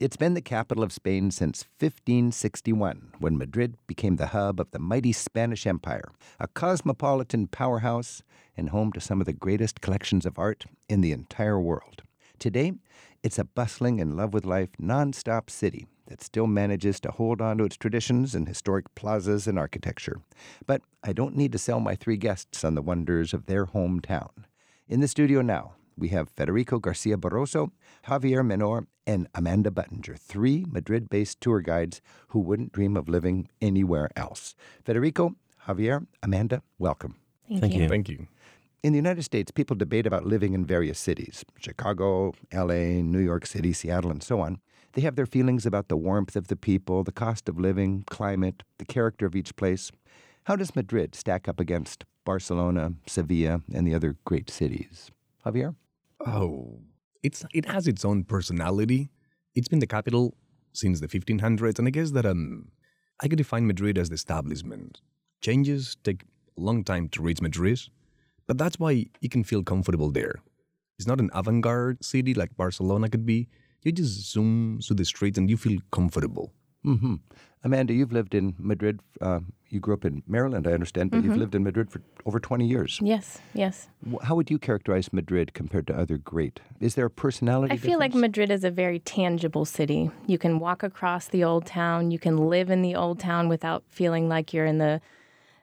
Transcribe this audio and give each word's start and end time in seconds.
It's 0.00 0.16
been 0.16 0.34
the 0.34 0.40
capital 0.40 0.84
of 0.84 0.92
Spain 0.92 1.32
since 1.32 1.64
1561, 1.80 3.14
when 3.18 3.36
Madrid 3.36 3.76
became 3.88 4.14
the 4.14 4.28
hub 4.28 4.60
of 4.60 4.70
the 4.70 4.78
mighty 4.78 5.10
Spanish 5.10 5.66
Empire, 5.66 6.12
a 6.38 6.46
cosmopolitan 6.46 7.48
powerhouse 7.48 8.22
and 8.56 8.68
home 8.68 8.92
to 8.92 9.00
some 9.00 9.18
of 9.18 9.26
the 9.26 9.32
greatest 9.32 9.80
collections 9.80 10.24
of 10.24 10.38
art 10.38 10.66
in 10.88 11.00
the 11.00 11.10
entire 11.10 11.60
world. 11.60 12.02
Today, 12.38 12.74
it's 13.24 13.40
a 13.40 13.44
bustling 13.44 14.00
and 14.00 14.16
love 14.16 14.32
with 14.32 14.46
life 14.46 14.68
non-stop 14.78 15.50
city 15.50 15.88
that 16.06 16.22
still 16.22 16.46
manages 16.46 17.00
to 17.00 17.10
hold 17.10 17.40
on 17.40 17.58
to 17.58 17.64
its 17.64 17.76
traditions 17.76 18.36
and 18.36 18.46
historic 18.46 18.94
plazas 18.94 19.48
and 19.48 19.58
architecture. 19.58 20.20
But 20.64 20.82
I 21.02 21.12
don't 21.12 21.36
need 21.36 21.50
to 21.50 21.58
sell 21.58 21.80
my 21.80 21.96
three 21.96 22.18
guests 22.18 22.62
on 22.62 22.76
the 22.76 22.82
wonders 22.82 23.34
of 23.34 23.46
their 23.46 23.66
hometown. 23.66 24.30
In 24.86 25.00
the 25.00 25.08
studio 25.08 25.42
now, 25.42 25.72
we 25.98 26.08
have 26.08 26.28
Federico 26.30 26.78
Garcia 26.78 27.16
Barroso, 27.16 27.70
Javier 28.06 28.44
Menor, 28.44 28.86
and 29.06 29.26
Amanda 29.34 29.70
Buttinger, 29.70 30.18
three 30.18 30.64
Madrid 30.68 31.08
based 31.08 31.40
tour 31.40 31.60
guides 31.60 32.00
who 32.28 32.40
wouldn't 32.40 32.72
dream 32.72 32.96
of 32.96 33.08
living 33.08 33.48
anywhere 33.60 34.10
else. 34.16 34.54
Federico, 34.84 35.34
Javier, 35.66 36.06
Amanda, 36.22 36.62
welcome. 36.78 37.16
Thank, 37.48 37.60
Thank 37.60 37.74
you. 37.74 37.82
you. 37.82 37.88
Thank 37.88 38.08
you. 38.08 38.26
In 38.82 38.92
the 38.92 38.98
United 38.98 39.22
States, 39.22 39.50
people 39.50 39.74
debate 39.74 40.06
about 40.06 40.24
living 40.24 40.54
in 40.54 40.64
various 40.64 40.98
cities 40.98 41.44
Chicago, 41.58 42.32
LA, 42.52 43.02
New 43.02 43.18
York 43.18 43.44
City, 43.46 43.72
Seattle, 43.72 44.10
and 44.10 44.22
so 44.22 44.40
on. 44.40 44.60
They 44.92 45.02
have 45.02 45.16
their 45.16 45.26
feelings 45.26 45.66
about 45.66 45.88
the 45.88 45.96
warmth 45.96 46.36
of 46.36 46.48
the 46.48 46.56
people, 46.56 47.04
the 47.04 47.12
cost 47.12 47.48
of 47.48 47.58
living, 47.58 48.04
climate, 48.08 48.62
the 48.78 48.84
character 48.84 49.26
of 49.26 49.36
each 49.36 49.56
place. 49.56 49.90
How 50.44 50.56
does 50.56 50.74
Madrid 50.74 51.14
stack 51.14 51.48
up 51.48 51.60
against 51.60 52.04
Barcelona, 52.24 52.94
Sevilla, 53.06 53.62
and 53.72 53.86
the 53.86 53.94
other 53.94 54.16
great 54.24 54.48
cities? 54.48 55.10
Javier? 55.44 55.74
Oh, 56.26 56.80
it's 57.22 57.44
it 57.52 57.66
has 57.66 57.86
its 57.86 58.04
own 58.04 58.24
personality. 58.24 59.10
It's 59.54 59.68
been 59.68 59.78
the 59.78 59.86
capital 59.86 60.34
since 60.72 61.00
the 61.00 61.08
1500s, 61.08 61.78
and 61.78 61.88
I 61.88 61.90
guess 61.90 62.10
that 62.12 62.26
um, 62.26 62.68
I 63.22 63.28
could 63.28 63.38
define 63.38 63.66
Madrid 63.66 63.98
as 63.98 64.08
the 64.08 64.14
establishment. 64.14 65.00
Changes 65.40 65.96
take 66.04 66.22
a 66.56 66.60
long 66.60 66.84
time 66.84 67.08
to 67.10 67.22
reach 67.22 67.40
Madrid, 67.40 67.80
but 68.46 68.58
that's 68.58 68.78
why 68.78 69.06
you 69.20 69.28
can 69.28 69.44
feel 69.44 69.62
comfortable 69.62 70.10
there. 70.10 70.36
It's 70.98 71.06
not 71.06 71.20
an 71.20 71.30
avant-garde 71.32 72.04
city 72.04 72.34
like 72.34 72.56
Barcelona 72.56 73.08
could 73.08 73.24
be. 73.24 73.48
You 73.84 73.92
just 73.92 74.32
zoom 74.32 74.80
through 74.82 74.96
the 74.96 75.04
streets 75.04 75.38
and 75.38 75.48
you 75.48 75.56
feel 75.56 75.78
comfortable. 75.92 76.52
Mm-hmm. 76.84 77.14
Amanda, 77.64 77.92
you've 77.92 78.12
lived 78.12 78.34
in 78.34 78.54
Madrid. 78.58 79.00
Uh, 79.20 79.40
you 79.68 79.80
grew 79.80 79.94
up 79.94 80.04
in 80.04 80.22
Maryland, 80.26 80.66
I 80.66 80.72
understand, 80.72 81.10
but 81.10 81.22
you've 81.22 81.36
lived 81.36 81.54
in 81.54 81.62
Madrid 81.62 81.90
for 81.90 82.00
over 82.24 82.40
20 82.40 82.66
years. 82.66 83.00
Yes, 83.02 83.38
yes. 83.52 83.88
How 84.22 84.34
would 84.34 84.50
you 84.50 84.58
characterize 84.58 85.12
Madrid 85.12 85.52
compared 85.54 85.86
to 85.88 85.98
other 85.98 86.16
great? 86.16 86.60
Is 86.80 86.94
there 86.94 87.06
a 87.06 87.10
personality 87.10 87.74
I 87.74 87.76
feel 87.76 87.98
like? 87.98 88.14
Madrid 88.14 88.50
is 88.50 88.64
a 88.64 88.70
very 88.70 88.98
tangible 89.00 89.64
city. 89.64 90.10
You 90.26 90.38
can 90.38 90.58
walk 90.58 90.82
across 90.82 91.28
the 91.28 91.44
old 91.44 91.66
town, 91.66 92.10
you 92.10 92.18
can 92.18 92.48
live 92.48 92.70
in 92.70 92.82
the 92.82 92.94
old 92.94 93.18
town 93.18 93.48
without 93.48 93.84
feeling 93.88 94.28
like 94.28 94.54
you're 94.54 94.66
in 94.66 94.78
the 94.78 95.00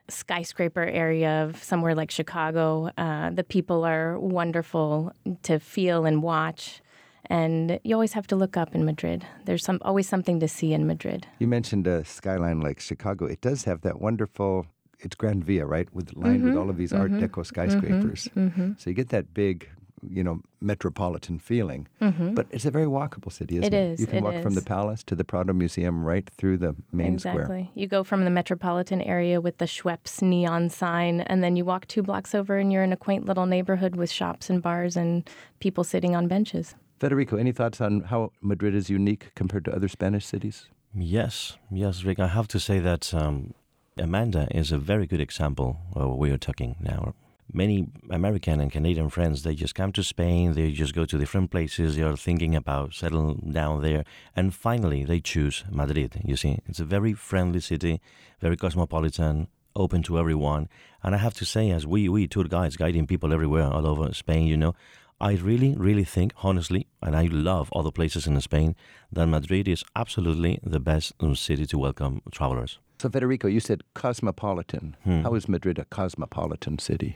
skyscraper 0.07 0.83
area 0.83 1.43
of 1.43 1.63
somewhere 1.63 1.95
like 1.95 2.11
Chicago. 2.11 2.91
Uh, 2.97 3.31
the 3.31 3.43
people 3.43 3.83
are 3.83 4.19
wonderful 4.19 5.11
to 5.43 5.59
feel 5.59 6.05
and 6.05 6.21
watch. 6.21 6.81
And 7.29 7.79
you 7.83 7.95
always 7.95 8.13
have 8.13 8.27
to 8.27 8.35
look 8.35 8.57
up 8.57 8.75
in 8.75 8.85
Madrid. 8.85 9.25
There's 9.45 9.63
some 9.63 9.79
always 9.81 10.07
something 10.07 10.39
to 10.39 10.47
see 10.47 10.73
in 10.73 10.85
Madrid. 10.85 11.27
You 11.39 11.47
mentioned 11.47 11.87
a 11.87 12.05
skyline 12.05 12.61
like 12.61 12.79
Chicago. 12.79 13.25
It 13.25 13.41
does 13.41 13.63
have 13.63 13.81
that 13.81 13.99
wonderful, 13.99 14.67
it's 14.99 15.15
Gran 15.15 15.41
Via, 15.41 15.65
right? 15.65 15.93
With 15.93 16.15
lined 16.15 16.43
with 16.43 16.53
mm-hmm. 16.53 16.61
all 16.61 16.69
of 16.69 16.77
these 16.77 16.93
Art 16.93 17.11
mm-hmm. 17.11 17.23
Deco 17.23 17.45
skyscrapers. 17.45 18.29
Mm-hmm. 18.35 18.73
So 18.77 18.89
you 18.89 18.95
get 18.95 19.09
that 19.09 19.33
big, 19.33 19.69
you 20.07 20.23
know, 20.23 20.41
metropolitan 20.61 21.39
feeling. 21.39 21.87
But 21.99 22.47
it's 22.51 22.65
a 22.65 22.71
very 22.71 22.85
walkable 22.85 23.31
city, 23.31 23.57
isn't 23.57 23.73
It 23.73 23.73
it? 23.73 23.93
is, 23.93 23.99
You 24.01 24.07
can 24.07 24.23
walk 24.23 24.41
from 24.43 24.53
the 24.53 24.61
palace 24.61 25.03
to 25.05 25.15
the 25.15 25.23
Prado 25.23 25.53
Museum 25.53 26.03
right 26.03 26.29
through 26.37 26.57
the 26.57 26.75
main 26.91 27.13
exactly. 27.13 27.43
square. 27.43 27.57
Exactly. 27.59 27.81
You 27.81 27.87
go 27.87 28.03
from 28.03 28.23
the 28.23 28.29
metropolitan 28.29 29.01
area 29.01 29.41
with 29.41 29.57
the 29.57 29.65
Schweppes 29.65 30.21
neon 30.21 30.69
sign, 30.69 31.21
and 31.21 31.43
then 31.43 31.55
you 31.55 31.65
walk 31.65 31.87
two 31.87 32.03
blocks 32.03 32.35
over, 32.35 32.57
and 32.57 32.71
you're 32.71 32.83
in 32.83 32.93
a 32.93 32.97
quaint 32.97 33.25
little 33.25 33.47
neighborhood 33.47 33.95
with 33.95 34.11
shops 34.11 34.49
and 34.49 34.61
bars 34.61 34.95
and 34.95 35.27
people 35.59 35.83
sitting 35.83 36.15
on 36.15 36.27
benches. 36.27 36.75
Federico, 36.99 37.35
any 37.37 37.51
thoughts 37.51 37.81
on 37.81 38.01
how 38.01 38.31
Madrid 38.41 38.73
is 38.73 38.89
unique 38.89 39.31
compared 39.35 39.65
to 39.65 39.75
other 39.75 39.87
Spanish 39.87 40.25
cities? 40.25 40.69
Yes, 40.93 41.57
yes, 41.69 42.03
Rick. 42.03 42.19
I 42.19 42.27
have 42.27 42.47
to 42.49 42.59
say 42.59 42.79
that 42.79 43.13
um, 43.13 43.53
Amanda 43.97 44.47
is 44.51 44.71
a 44.71 44.77
very 44.77 45.05
good 45.05 45.19
example 45.19 45.77
of 45.93 46.09
what 46.09 46.17
we 46.19 46.31
are 46.31 46.37
talking 46.37 46.77
now. 46.79 47.13
Many 47.51 47.87
American 48.09 48.59
and 48.59 48.71
Canadian 48.71 49.09
friends, 49.09 49.43
they 49.43 49.55
just 49.55 49.75
come 49.75 49.91
to 49.91 50.03
Spain, 50.03 50.53
they 50.53 50.71
just 50.71 50.95
go 50.95 51.05
to 51.05 51.17
different 51.17 51.51
places, 51.51 51.95
they 51.95 52.01
are 52.01 52.15
thinking 52.15 52.55
about 52.55 52.93
settling 52.93 53.51
down 53.53 53.81
there, 53.83 54.03
and 54.35 54.53
finally 54.53 55.03
they 55.03 55.19
choose 55.19 55.63
Madrid. 55.69 56.21
You 56.23 56.37
see, 56.37 56.59
it's 56.65 56.79
a 56.79 56.85
very 56.85 57.13
friendly 57.13 57.59
city, 57.59 58.01
very 58.41 58.57
cosmopolitan, 58.57 59.47
open 59.75 60.01
to 60.03 60.17
everyone. 60.17 60.69
And 61.03 61.13
I 61.13 61.17
have 61.19 61.33
to 61.35 61.45
say, 61.45 61.69
as 61.69 61.85
we, 61.85 62.09
we 62.09 62.27
tour 62.27 62.45
guides 62.45 62.77
guiding 62.77 63.05
people 63.05 63.33
everywhere 63.33 63.67
all 63.67 63.85
over 63.85 64.13
Spain, 64.13 64.47
you 64.47 64.57
know, 64.57 64.73
I 65.19 65.33
really, 65.33 65.75
really 65.77 66.03
think, 66.03 66.33
honestly, 66.43 66.87
and 67.01 67.15
I 67.15 67.27
love 67.31 67.69
other 67.73 67.91
places 67.91 68.27
in 68.27 68.39
Spain, 68.41 68.75
that 69.11 69.27
Madrid 69.27 69.67
is 69.67 69.83
absolutely 69.95 70.59
the 70.61 70.79
best 70.79 71.13
um, 71.21 71.35
city 71.35 71.65
to 71.67 71.77
welcome 71.77 72.21
travelers. 72.31 72.79
So, 72.99 73.09
Federico, 73.09 73.47
you 73.47 73.59
said 73.59 73.83
cosmopolitan. 73.93 74.97
Hmm. 75.03 75.21
How 75.21 75.35
is 75.35 75.47
Madrid 75.47 75.79
a 75.79 75.85
cosmopolitan 75.85 76.79
city? 76.79 77.15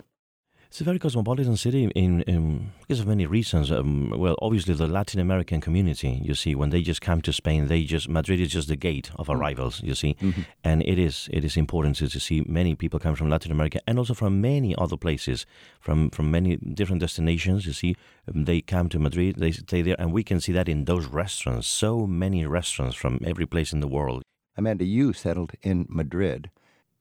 It's 0.69 0.81
a 0.81 0.83
very 0.83 0.99
cosmopolitan 0.99 1.57
city 1.57 1.85
in, 1.95 2.21
in 2.21 2.71
because 2.81 2.99
of 2.99 3.07
many 3.07 3.25
reasons. 3.25 3.71
Um, 3.71 4.13
well, 4.15 4.35
obviously 4.39 4.75
the 4.75 4.85
Latin 4.85 5.19
American 5.19 5.61
community. 5.61 6.21
You 6.23 6.35
see, 6.35 6.53
when 6.53 6.69
they 6.69 6.83
just 6.83 7.01
come 7.01 7.23
to 7.23 7.33
Spain, 7.33 7.67
they 7.67 7.83
just 7.85 8.07
Madrid 8.07 8.39
is 8.39 8.51
just 8.51 8.67
the 8.67 8.75
gate 8.75 9.09
of 9.15 9.31
arrivals. 9.31 9.81
You 9.81 9.95
see, 9.95 10.15
and 10.63 10.83
it 10.83 10.99
is 10.99 11.27
it 11.33 11.43
is 11.43 11.57
important 11.57 11.95
to, 11.95 12.07
to 12.07 12.19
see 12.19 12.43
many 12.47 12.75
people 12.75 12.99
come 12.99 13.15
from 13.15 13.31
Latin 13.31 13.51
America 13.51 13.79
and 13.87 13.97
also 13.97 14.13
from 14.13 14.41
many 14.41 14.75
other 14.75 14.95
places, 14.95 15.47
from 15.79 16.11
from 16.11 16.29
many 16.29 16.57
different 16.57 17.01
destinations. 17.01 17.65
You 17.65 17.73
see, 17.73 17.95
um, 18.27 18.45
they 18.45 18.61
come 18.61 18.89
to 18.89 18.99
Madrid, 18.99 19.37
they 19.37 19.51
stay 19.51 19.81
there, 19.81 19.95
and 19.97 20.13
we 20.13 20.23
can 20.23 20.39
see 20.39 20.51
that 20.51 20.69
in 20.69 20.85
those 20.85 21.07
restaurants. 21.07 21.67
So 21.67 22.05
many 22.05 22.45
restaurants 22.45 22.95
from 22.95 23.17
every 23.25 23.47
place 23.47 23.73
in 23.73 23.79
the 23.79 23.87
world. 23.87 24.21
Amanda, 24.55 24.85
you 24.85 25.13
settled 25.13 25.53
in 25.63 25.87
Madrid. 25.89 26.51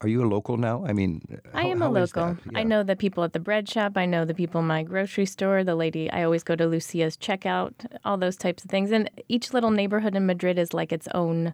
Are 0.01 0.09
you 0.09 0.23
a 0.23 0.29
local 0.29 0.57
now? 0.57 0.85
I 0.87 0.93
mean, 0.93 1.23
I 1.53 1.67
am 1.67 1.83
a 1.83 1.87
how 1.87 1.91
local. 1.91 2.35
that? 2.35 2.39
I 2.55 2.63
know 2.63 2.85
the 2.85 2.95
people 2.95 3.25
at 3.25 3.33
the 3.33 3.41
bread 3.41 3.69
shop. 3.69 3.97
I 3.97 4.07
know 4.07 4.25
the 4.25 4.35
people 4.35 4.61
in 4.61 4.67
my 4.67 4.85
grocery 4.85 5.27
store. 5.27 5.65
The 5.65 5.75
lady, 5.75 6.09
I 6.11 6.23
always 6.23 6.45
go 6.45 6.55
to 6.55 6.67
Lucia's 6.67 7.17
checkout, 7.17 7.73
all 8.05 8.17
those 8.17 8.37
types 8.37 8.65
of 8.65 8.71
things. 8.71 8.93
And 8.93 9.11
each 9.29 9.53
little 9.53 9.73
neighborhood 9.73 10.15
in 10.15 10.25
Madrid 10.25 10.57
is 10.57 10.73
like 10.73 10.93
its 10.93 11.09
own 11.15 11.53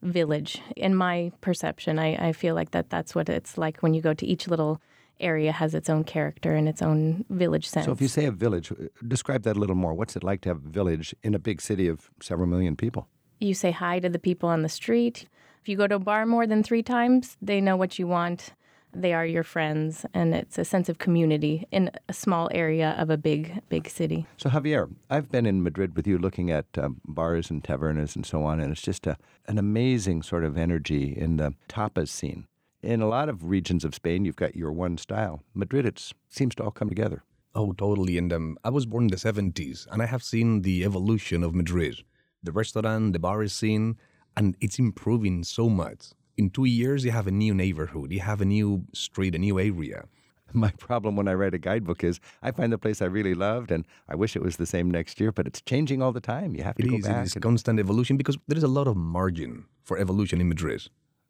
village. 0.00 0.62
In 0.74 0.96
my 0.96 1.32
perception, 1.42 1.98
I, 1.98 2.28
I 2.28 2.32
feel 2.32 2.54
like 2.54 2.70
that 2.70 2.88
that's 2.88 3.14
what 3.14 3.28
it's 3.28 3.58
like 3.58 3.82
when 3.82 3.92
you 3.92 4.00
go 4.00 4.14
to 4.14 4.26
each 4.26 4.48
little 4.48 4.80
area 5.20 5.52
has 5.52 5.74
its 5.74 5.90
own 5.90 6.02
character 6.02 6.54
and 6.54 6.68
its 6.68 6.80
own 6.80 7.26
village 7.28 7.68
sense. 7.68 7.84
So, 7.84 7.92
if 7.92 8.00
you 8.00 8.08
say 8.08 8.24
a 8.24 8.32
village, 8.32 8.72
uh, 8.72 8.86
describe 9.06 9.42
that 9.42 9.56
a 9.56 9.60
little 9.60 9.76
more. 9.76 9.92
What's 9.92 10.16
it 10.16 10.24
like 10.24 10.40
to 10.42 10.48
have 10.48 10.64
a 10.64 10.68
village 10.68 11.14
in 11.22 11.34
a 11.34 11.38
big 11.38 11.60
city 11.60 11.88
of 11.88 12.10
several 12.20 12.48
million 12.48 12.74
people? 12.74 13.06
you 13.42 13.54
say 13.54 13.70
hi 13.70 13.98
to 13.98 14.08
the 14.08 14.18
people 14.18 14.48
on 14.48 14.62
the 14.62 14.68
street. 14.68 15.26
If 15.62 15.68
you 15.68 15.76
go 15.76 15.86
to 15.86 15.94
a 15.94 16.00
bar 16.00 16.26
more 16.26 16.44
than 16.44 16.64
three 16.64 16.82
times, 16.82 17.36
they 17.40 17.60
know 17.60 17.76
what 17.76 17.96
you 17.96 18.08
want. 18.08 18.52
They 18.92 19.12
are 19.12 19.24
your 19.24 19.44
friends, 19.44 20.04
and 20.12 20.34
it's 20.34 20.58
a 20.58 20.64
sense 20.64 20.88
of 20.88 20.98
community 20.98 21.68
in 21.70 21.88
a 22.08 22.12
small 22.12 22.48
area 22.52 22.96
of 22.98 23.10
a 23.10 23.16
big, 23.16 23.62
big 23.68 23.88
city. 23.88 24.26
So, 24.38 24.50
Javier, 24.50 24.92
I've 25.08 25.30
been 25.30 25.46
in 25.46 25.62
Madrid 25.62 25.94
with 25.94 26.04
you 26.04 26.18
looking 26.18 26.50
at 26.50 26.66
um, 26.76 27.00
bars 27.04 27.48
and 27.48 27.62
tavernas 27.62 28.16
and 28.16 28.26
so 28.26 28.42
on, 28.42 28.58
and 28.58 28.72
it's 28.72 28.82
just 28.82 29.06
a, 29.06 29.16
an 29.46 29.56
amazing 29.56 30.24
sort 30.24 30.42
of 30.42 30.58
energy 30.58 31.16
in 31.16 31.36
the 31.36 31.54
tapas 31.68 32.08
scene. 32.08 32.48
In 32.82 33.00
a 33.00 33.06
lot 33.06 33.28
of 33.28 33.44
regions 33.44 33.84
of 33.84 33.94
Spain, 33.94 34.24
you've 34.24 34.34
got 34.34 34.56
your 34.56 34.72
one 34.72 34.98
style. 34.98 35.44
Madrid, 35.54 35.86
it 35.86 36.12
seems 36.28 36.56
to 36.56 36.64
all 36.64 36.72
come 36.72 36.88
together. 36.88 37.22
Oh, 37.54 37.72
totally. 37.72 38.18
And 38.18 38.32
um, 38.32 38.58
I 38.64 38.70
was 38.70 38.84
born 38.84 39.04
in 39.04 39.10
the 39.10 39.16
70s, 39.16 39.86
and 39.92 40.02
I 40.02 40.06
have 40.06 40.24
seen 40.24 40.62
the 40.62 40.84
evolution 40.84 41.44
of 41.44 41.54
Madrid. 41.54 42.02
The 42.42 42.50
restaurant, 42.50 43.12
the 43.12 43.20
bar 43.20 43.46
scene, 43.46 43.96
and 44.36 44.56
it's 44.60 44.78
improving 44.78 45.44
so 45.44 45.68
much. 45.68 46.10
In 46.36 46.50
two 46.50 46.64
years, 46.64 47.04
you 47.04 47.10
have 47.10 47.26
a 47.26 47.30
new 47.30 47.54
neighborhood, 47.54 48.10
you 48.12 48.20
have 48.20 48.40
a 48.40 48.44
new 48.44 48.84
street, 48.94 49.34
a 49.34 49.38
new 49.38 49.58
area. 49.60 50.04
My 50.54 50.70
problem 50.72 51.16
when 51.16 51.28
I 51.28 51.34
write 51.34 51.54
a 51.54 51.58
guidebook 51.58 52.04
is 52.04 52.20
I 52.42 52.50
find 52.50 52.72
the 52.72 52.78
place 52.78 53.00
I 53.00 53.06
really 53.06 53.34
loved, 53.34 53.70
and 53.70 53.86
I 54.08 54.14
wish 54.14 54.36
it 54.36 54.42
was 54.42 54.56
the 54.56 54.66
same 54.66 54.90
next 54.90 55.18
year, 55.20 55.32
but 55.32 55.46
it's 55.46 55.62
changing 55.62 56.02
all 56.02 56.12
the 56.12 56.20
time. 56.20 56.54
You 56.54 56.62
have 56.62 56.76
to 56.76 56.84
It 56.84 56.88
go 56.90 56.96
is, 56.96 57.06
back. 57.06 57.22
It 57.22 57.26
is 57.26 57.34
and- 57.34 57.42
constant 57.42 57.78
evolution 57.80 58.16
because 58.16 58.36
there 58.48 58.58
is 58.58 58.64
a 58.64 58.68
lot 58.68 58.86
of 58.86 58.96
margin 58.96 59.64
for 59.84 59.96
evolution 59.98 60.40
in 60.40 60.48
Madrid. 60.48 60.82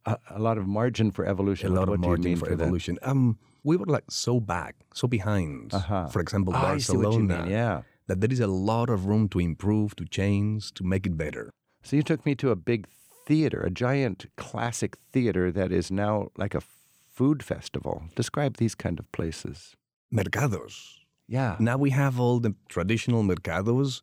a, 0.07 0.17
a 0.31 0.41
lot 0.41 0.59
of 0.59 0.67
margin 0.67 1.11
for 1.13 1.25
evolution. 1.25 1.71
A 1.71 1.75
lot 1.75 1.89
what 1.89 1.95
of 1.95 2.01
margin 2.01 2.35
for, 2.37 2.47
for 2.47 2.53
evolution. 2.53 2.99
Um, 3.03 3.39
we 3.63 3.77
were 3.77 3.87
like 3.87 4.05
so 4.11 4.41
back, 4.41 4.75
so 4.95 5.07
behind. 5.07 5.73
Uh-huh. 5.75 6.09
For 6.09 6.21
example, 6.21 6.55
I 6.57 6.79
see 6.79 6.97
what 6.97 7.13
you 7.15 7.27
Barcelona. 7.29 7.49
yeah. 7.49 7.83
That 8.09 8.21
there 8.21 8.33
is 8.33 8.41
a 8.41 8.49
lot 8.49 8.91
of 8.91 9.07
room 9.07 9.29
to 9.29 9.39
improve, 9.39 9.95
to 9.97 10.05
change, 10.05 10.73
to 10.75 10.83
make 10.83 11.07
it 11.07 11.17
better. 11.17 11.53
So 11.83 11.97
you 11.97 12.03
took 12.03 12.25
me 12.25 12.35
to 12.37 12.51
a 12.51 12.57
big 12.57 12.87
theater, 13.27 13.61
a 13.61 13.71
giant 13.71 14.27
classic 14.37 14.97
theater 15.13 15.51
that 15.53 15.73
is 15.73 15.91
now 15.91 16.29
like 16.37 16.55
a 16.55 16.63
food 17.11 17.43
festival. 17.43 18.05
Describe 18.17 18.57
these 18.57 18.75
kind 18.75 18.99
of 18.99 19.11
places. 19.13 19.77
Mercados. 20.13 20.99
Yeah. 21.29 21.57
Now 21.59 21.77
we 21.79 21.91
have 21.91 22.21
all 22.21 22.41
the 22.41 22.55
traditional 22.69 23.23
mercados, 23.23 24.03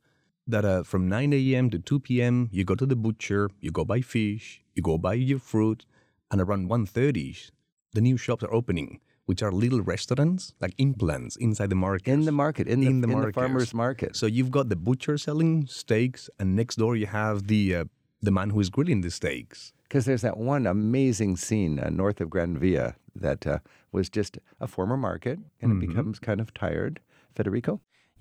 that 0.49 0.65
are 0.65 0.83
from 0.83 1.07
9 1.07 1.31
a.m. 1.33 1.69
to 1.69 1.77
2 1.77 1.99
p.m. 1.99 2.49
you 2.51 2.63
go 2.63 2.73
to 2.73 2.85
the 2.85 2.95
butcher, 2.95 3.51
you 3.59 3.71
go 3.71 3.85
buy 3.85 4.01
fish, 4.01 4.63
you 4.73 4.81
go 4.81 4.97
buy 4.97 5.13
your 5.13 5.37
fruit, 5.39 5.85
and 6.31 6.41
around 6.41 6.69
1.30 6.69 7.51
the 7.93 8.01
new 8.01 8.17
shops 8.17 8.43
are 8.43 8.53
opening, 8.53 8.99
which 9.29 9.41
are 9.45 9.51
little 9.63 9.81
restaurants, 9.95 10.41
like 10.63 10.73
implants 10.87 11.33
inside 11.47 11.69
the 11.69 11.81
market. 11.89 12.11
In 12.17 12.21
the 12.31 12.37
market, 12.45 12.65
in 12.73 12.79
the, 12.83 12.87
In 12.87 13.01
the 13.01 13.09
in 13.13 13.21
the 13.21 13.31
farmer's 13.31 13.73
market. 13.85 14.11
So 14.21 14.25
you've 14.35 14.49
got 14.57 14.65
the 14.73 14.79
butcher 14.87 15.15
selling 15.27 15.51
steaks, 15.81 16.21
and 16.39 16.47
next 16.61 16.75
door 16.81 16.93
you 17.01 17.05
have 17.21 17.35
the 17.53 17.63
uh, 17.79 17.85
the 18.27 18.31
man 18.31 18.49
who 18.53 18.59
is 18.65 18.69
grilling 18.77 19.01
the 19.07 19.11
steaks. 19.19 19.59
Because 19.87 20.03
there's 20.07 20.23
that 20.27 20.37
one 20.53 20.63
amazing 20.77 21.33
scene 21.45 21.73
uh, 21.79 21.89
north 22.01 22.19
of 22.23 22.27
Gran 22.35 22.51
Via 22.63 22.87
that 23.25 23.41
uh, 23.45 23.59
was 23.91 24.05
just 24.19 24.33
a 24.59 24.67
former 24.75 24.97
market 25.09 25.37
and 25.61 25.67
Mm-hmm. 25.71 25.83
it 25.83 25.87
becomes 25.87 26.15
kind 26.29 26.39
of 26.43 26.47
tired. 26.65 26.95
Federico? 27.35 27.73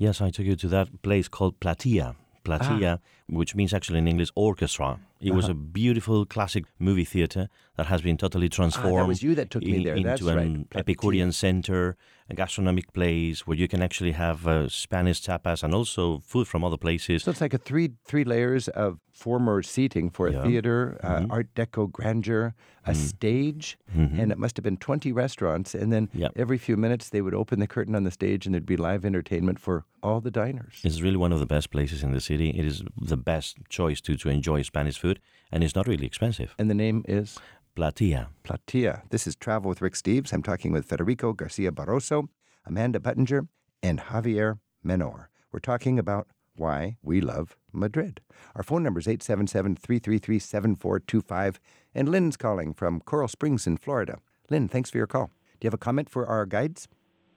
Yes, 0.04 0.20
I 0.26 0.28
took 0.34 0.46
you 0.50 0.56
to 0.56 0.68
that 0.76 0.88
place 1.06 1.26
called 1.36 1.54
Platea. 1.62 2.08
Platea, 2.44 2.92
which 3.28 3.54
means 3.54 3.74
actually 3.74 3.98
in 3.98 4.08
English 4.08 4.30
orchestra. 4.34 4.98
It 5.20 5.34
was 5.34 5.46
a 5.46 5.50
uh-huh. 5.50 5.60
beautiful 5.72 6.24
classic 6.24 6.64
movie 6.78 7.04
theater 7.04 7.48
that 7.76 7.86
has 7.86 8.02
been 8.02 8.16
totally 8.16 8.46
ah, 8.46 8.54
transformed. 8.54 9.08
was 9.08 9.22
you 9.22 9.34
that 9.34 9.50
took 9.50 9.62
me 9.64 9.82
there. 9.84 9.96
Into 9.96 10.08
That's 10.08 10.22
an 10.22 10.66
right. 10.72 10.80
Epicurean 10.80 11.32
center, 11.32 11.96
a 12.30 12.34
gastronomic 12.34 12.92
place 12.92 13.46
where 13.46 13.56
you 13.56 13.66
can 13.66 13.82
actually 13.82 14.12
have 14.12 14.46
uh, 14.46 14.68
Spanish 14.68 15.20
tapas 15.22 15.62
and 15.62 15.74
also 15.74 16.20
food 16.20 16.46
from 16.46 16.62
other 16.62 16.76
places. 16.76 17.24
So 17.24 17.30
it's 17.32 17.40
like 17.40 17.54
a 17.54 17.58
three 17.58 17.90
three 18.06 18.24
layers 18.24 18.68
of 18.68 18.98
former 19.12 19.62
seating 19.62 20.10
for 20.10 20.28
a 20.28 20.32
Yeah. 20.32 20.44
theater, 20.44 21.00
uh, 21.02 21.08
mm-hmm. 21.08 21.32
Art 21.32 21.48
Deco 21.56 21.90
grandeur, 21.90 22.54
a 22.86 22.92
mm. 22.92 22.96
stage, 22.96 23.76
mm-hmm. 23.96 24.20
and 24.20 24.30
it 24.30 24.38
must 24.38 24.56
have 24.56 24.62
been 24.62 24.76
20 24.76 25.10
restaurants. 25.12 25.74
And 25.74 25.92
then 25.92 26.08
Yep. 26.14 26.32
every 26.36 26.58
few 26.58 26.76
minutes 26.76 27.10
they 27.10 27.20
would 27.20 27.34
open 27.34 27.58
the 27.58 27.66
curtain 27.66 27.96
on 27.96 28.04
the 28.04 28.12
stage 28.12 28.46
and 28.46 28.54
there'd 28.54 28.64
be 28.64 28.76
live 28.76 29.04
entertainment 29.04 29.58
for 29.58 29.84
all 30.02 30.20
the 30.20 30.30
diners. 30.30 30.80
It's 30.84 31.00
really 31.00 31.16
one 31.16 31.32
of 31.32 31.40
the 31.40 31.46
best 31.46 31.70
places 31.70 32.04
in 32.04 32.12
the 32.12 32.20
city. 32.20 32.50
It 32.50 32.64
is 32.64 32.84
the 32.96 33.16
best 33.18 33.58
choice 33.68 34.00
to, 34.02 34.16
to 34.16 34.28
enjoy 34.28 34.62
Spanish 34.62 34.98
food, 34.98 35.20
and 35.52 35.62
it's 35.62 35.74
not 35.74 35.86
really 35.86 36.06
expensive. 36.06 36.54
And 36.58 36.70
the 36.70 36.74
name 36.74 37.04
is 37.08 37.38
Platea. 37.76 38.28
Platea. 38.44 39.02
This 39.10 39.26
is 39.26 39.36
Travel 39.36 39.68
with 39.68 39.82
Rick 39.82 39.94
Steves. 39.94 40.32
I'm 40.32 40.42
talking 40.42 40.72
with 40.72 40.86
Federico 40.86 41.32
Garcia 41.32 41.70
Barroso, 41.70 42.28
Amanda 42.66 42.98
Buttinger, 42.98 43.48
and 43.82 44.00
Javier 44.00 44.58
Menor. 44.84 45.26
We're 45.52 45.60
talking 45.60 45.98
about 45.98 46.28
why 46.56 46.96
we 47.02 47.20
love 47.20 47.56
Madrid. 47.72 48.20
Our 48.54 48.62
phone 48.62 48.82
number 48.82 49.00
is 49.00 49.08
877 49.08 49.76
333 49.76 50.38
7425. 50.38 51.60
And 51.94 52.08
Lynn's 52.08 52.36
calling 52.36 52.74
from 52.74 53.00
Coral 53.00 53.28
Springs 53.28 53.66
in 53.66 53.76
Florida. 53.76 54.18
Lynn, 54.50 54.68
thanks 54.68 54.90
for 54.90 54.98
your 54.98 55.06
call. 55.06 55.30
Do 55.60 55.64
you 55.64 55.68
have 55.68 55.74
a 55.74 55.78
comment 55.78 56.10
for 56.10 56.26
our 56.26 56.46
guides? 56.46 56.88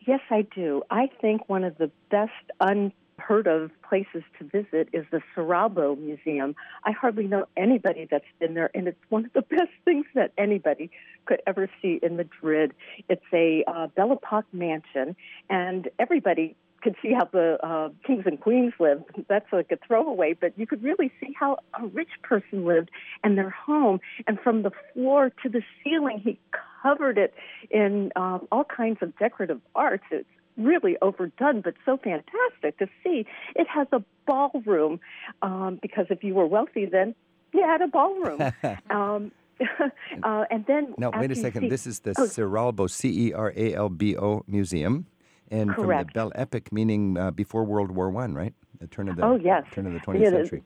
Yes, 0.07 0.21
I 0.29 0.47
do. 0.55 0.81
I 0.89 1.09
think 1.21 1.47
one 1.47 1.63
of 1.63 1.77
the 1.77 1.91
best 2.09 2.31
unheard 3.21 3.47
of 3.47 3.71
places 3.87 4.23
to 4.39 4.45
visit 4.45 4.89
is 4.93 5.05
the 5.11 5.21
Cerralbo 5.35 5.97
Museum. 5.97 6.55
I 6.85 6.91
hardly 6.91 7.27
know 7.27 7.45
anybody 7.57 8.07
that's 8.09 8.25
been 8.39 8.53
there, 8.53 8.69
and 8.73 8.87
it's 8.87 8.99
one 9.09 9.25
of 9.25 9.33
the 9.33 9.41
best 9.55 9.71
things 9.85 10.05
that 10.15 10.31
anybody 10.37 10.91
could 11.25 11.41
ever 11.47 11.69
see 11.81 11.99
in 12.01 12.17
Madrid. 12.17 12.73
It's 13.09 13.21
a 13.33 13.63
uh, 13.67 13.87
Belle 13.87 14.13
Epoque 14.13 14.45
mansion, 14.53 15.15
and 15.49 15.89
everybody 15.99 16.55
could 16.81 16.95
see 16.99 17.13
how 17.13 17.25
the 17.31 17.63
uh, 17.63 17.89
kings 18.07 18.23
and 18.25 18.41
queens 18.41 18.73
lived. 18.79 19.03
That's 19.29 19.45
like 19.53 19.71
a 19.71 19.77
throwaway, 19.85 20.33
but 20.33 20.57
you 20.57 20.65
could 20.65 20.81
really 20.81 21.11
see 21.19 21.31
how 21.39 21.57
a 21.79 21.85
rich 21.85 22.09
person 22.23 22.65
lived 22.65 22.89
and 23.23 23.37
their 23.37 23.51
home. 23.51 23.99
And 24.25 24.39
from 24.39 24.63
the 24.63 24.71
floor 24.93 25.31
to 25.43 25.49
the 25.49 25.61
ceiling, 25.83 26.19
he 26.23 26.39
covered 26.81 27.19
it 27.19 27.35
in 27.69 28.11
um, 28.15 28.47
all 28.51 28.63
kinds 28.63 28.97
of 29.03 29.15
decorative 29.19 29.61
arts. 29.75 30.05
It's 30.09 30.27
really 30.63 30.97
overdone, 31.01 31.61
but 31.61 31.73
so 31.85 31.97
fantastic 31.97 32.77
to 32.79 32.87
see. 33.03 33.25
It 33.55 33.67
has 33.67 33.87
a 33.91 34.03
ballroom 34.25 34.99
um, 35.41 35.79
because 35.81 36.07
if 36.09 36.23
you 36.23 36.33
were 36.35 36.45
wealthy 36.47 36.85
then, 36.85 37.15
you 37.53 37.63
had 37.63 37.81
a 37.81 37.87
ballroom. 37.87 38.41
um, 38.89 39.31
uh, 40.23 40.45
and 40.49 40.65
then 40.67 40.93
No, 40.97 41.11
wait 41.15 41.31
a 41.31 41.35
second. 41.35 41.63
see- 41.63 41.69
This 41.69 41.85
is 41.85 41.99
the 41.99 42.13
Oh. 42.17 42.23
Cerralbo, 42.25 42.89
C 42.89 43.27
E 43.27 43.33
R 43.33 43.53
A 43.55 43.73
L 43.75 43.89
B 43.89 44.17
O 44.17 44.43
Museum. 44.47 45.05
And 45.49 45.75
from 45.75 45.87
the 45.87 46.05
Belle 46.13 46.31
Epoque, 46.33 46.71
meaning 46.71 47.17
uh, 47.17 47.29
before 47.31 47.65
World 47.65 47.91
War 47.91 48.09
One, 48.09 48.33
right? 48.33 48.53
The 48.79 48.87
turn 48.87 49.09
of 49.09 49.17
the 49.17 49.25
Oh, 49.25 49.35
yes. 49.35 49.65
turn 49.73 49.85
of 49.85 49.91
the 49.93 49.99
20th 49.99 50.21
Yeah, 50.21 50.29
century. 50.29 50.63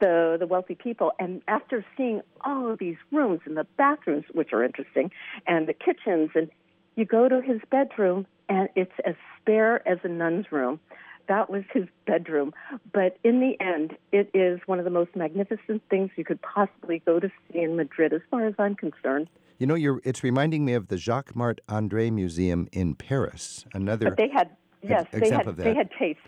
the 0.00 0.36
the 0.40 0.46
wealthy 0.46 0.74
people 0.74 1.12
and 1.18 1.42
after 1.48 1.84
seeing 1.96 2.20
all 2.44 2.70
of 2.70 2.78
these 2.78 2.96
rooms 3.12 3.40
and 3.46 3.56
the 3.56 3.66
bathrooms 3.76 4.24
which 4.32 4.52
are 4.52 4.62
interesting 4.64 5.10
and 5.46 5.66
the 5.68 5.72
kitchens 5.74 6.30
and 6.34 6.50
you 6.96 7.04
go 7.04 7.28
to 7.28 7.40
his 7.40 7.60
bedroom 7.70 8.26
and 8.48 8.68
it's 8.74 8.92
as 9.04 9.14
spare 9.40 9.86
as 9.86 9.98
a 10.02 10.08
nun's 10.08 10.46
room. 10.50 10.80
That 11.28 11.50
was 11.50 11.64
his 11.72 11.84
bedroom. 12.06 12.52
But 12.92 13.18
in 13.24 13.40
the 13.40 13.56
end 13.64 13.96
it 14.12 14.30
is 14.34 14.60
one 14.66 14.78
of 14.78 14.84
the 14.84 14.90
most 14.90 15.14
magnificent 15.14 15.82
things 15.90 16.10
you 16.16 16.24
could 16.24 16.40
possibly 16.42 17.02
go 17.04 17.20
to 17.20 17.28
see 17.52 17.60
in 17.60 17.76
Madrid 17.76 18.12
as 18.12 18.20
far 18.30 18.46
as 18.46 18.54
I'm 18.58 18.74
concerned. 18.74 19.28
You 19.58 19.66
know, 19.66 19.74
you're, 19.74 20.00
it's 20.04 20.22
reminding 20.22 20.64
me 20.64 20.74
of 20.74 20.88
the 20.88 20.96
Jacquemart-André 20.96 22.12
Museum 22.12 22.68
in 22.72 22.94
Paris. 22.94 23.64
Another, 23.72 24.10
but 24.10 24.18
they 24.18 24.28
had 24.28 24.50
yes 24.82 25.06
they 25.12 25.18
example 25.18 25.54
had 25.54 25.56
they 25.64 25.74
had 25.74 25.90
taste. 25.98 26.20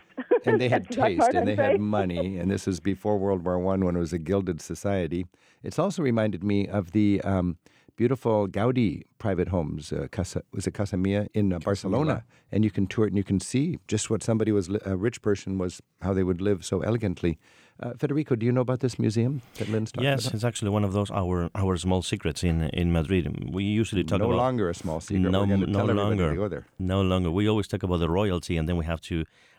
And 0.45 0.59
they 0.59 0.67
had 0.67 0.89
taste, 0.89 1.29
and 1.33 1.47
they 1.47 1.55
had 1.55 1.79
money, 1.79 2.37
and 2.37 2.49
this 2.49 2.65
was 2.65 2.79
before 2.79 3.17
World 3.17 3.45
War 3.45 3.59
One, 3.59 3.85
when 3.85 3.95
it 3.95 3.99
was 3.99 4.13
a 4.13 4.17
gilded 4.17 4.61
society. 4.61 5.27
It's 5.63 5.77
also 5.77 6.01
reminded 6.01 6.43
me 6.43 6.67
of 6.67 6.91
the 6.91 7.21
um, 7.21 7.57
beautiful 7.99 8.47
Gaudi 8.47 9.03
private 9.17 9.49
homes. 9.49 9.91
Uh, 9.91 10.07
Casa, 10.09 10.41
was 10.53 10.65
it 10.65 10.73
Casa 10.73 10.95
Milà 10.95 11.27
in 11.33 11.51
uh, 11.51 11.59
Barcelona? 11.59 12.23
And 12.49 12.63
you 12.63 12.71
can 12.71 12.87
tour 12.87 13.05
it, 13.05 13.09
and 13.09 13.17
you 13.17 13.25
can 13.25 13.41
see 13.41 13.77
just 13.93 14.09
what 14.09 14.23
somebody 14.23 14.51
was, 14.53 14.69
a 14.85 14.95
rich 14.95 15.21
person 15.21 15.57
was, 15.57 15.81
how 16.01 16.13
they 16.13 16.23
would 16.23 16.41
live 16.41 16.63
so 16.63 16.79
elegantly. 16.79 17.37
Uh, 17.81 17.93
Federico, 17.99 18.35
do 18.35 18.45
you 18.45 18.53
know 18.53 18.61
about 18.61 18.79
this 18.79 18.97
museum 18.99 19.41
that 19.57 19.67
Lynn's 19.69 19.91
talking 19.91 20.09
Yes, 20.09 20.21
about? 20.21 20.33
it's 20.35 20.43
actually 20.45 20.71
one 20.77 20.85
of 20.85 20.93
those 20.93 21.11
our 21.11 21.49
our 21.63 21.77
small 21.77 22.01
secrets 22.01 22.41
in 22.43 22.57
in 22.81 22.87
Madrid. 22.99 23.25
We 23.57 23.63
usually 23.81 24.03
talk 24.03 24.19
no 24.19 24.25
about 24.25 24.37
longer 24.45 24.69
a 24.69 24.73
small 24.73 24.99
secret. 24.99 25.31
No, 25.31 25.45
no 25.45 25.85
longer. 26.01 26.29
to 26.29 26.35
go 26.43 26.49
there. 26.55 26.65
No 26.77 26.99
longer. 27.11 27.29
We 27.39 27.43
always 27.51 27.67
talk 27.67 27.83
about 27.83 27.99
the 28.05 28.09
royalty, 28.19 28.57
and 28.59 28.67
then 28.67 28.77
we 28.81 28.85
have 28.85 29.01
to 29.11 29.15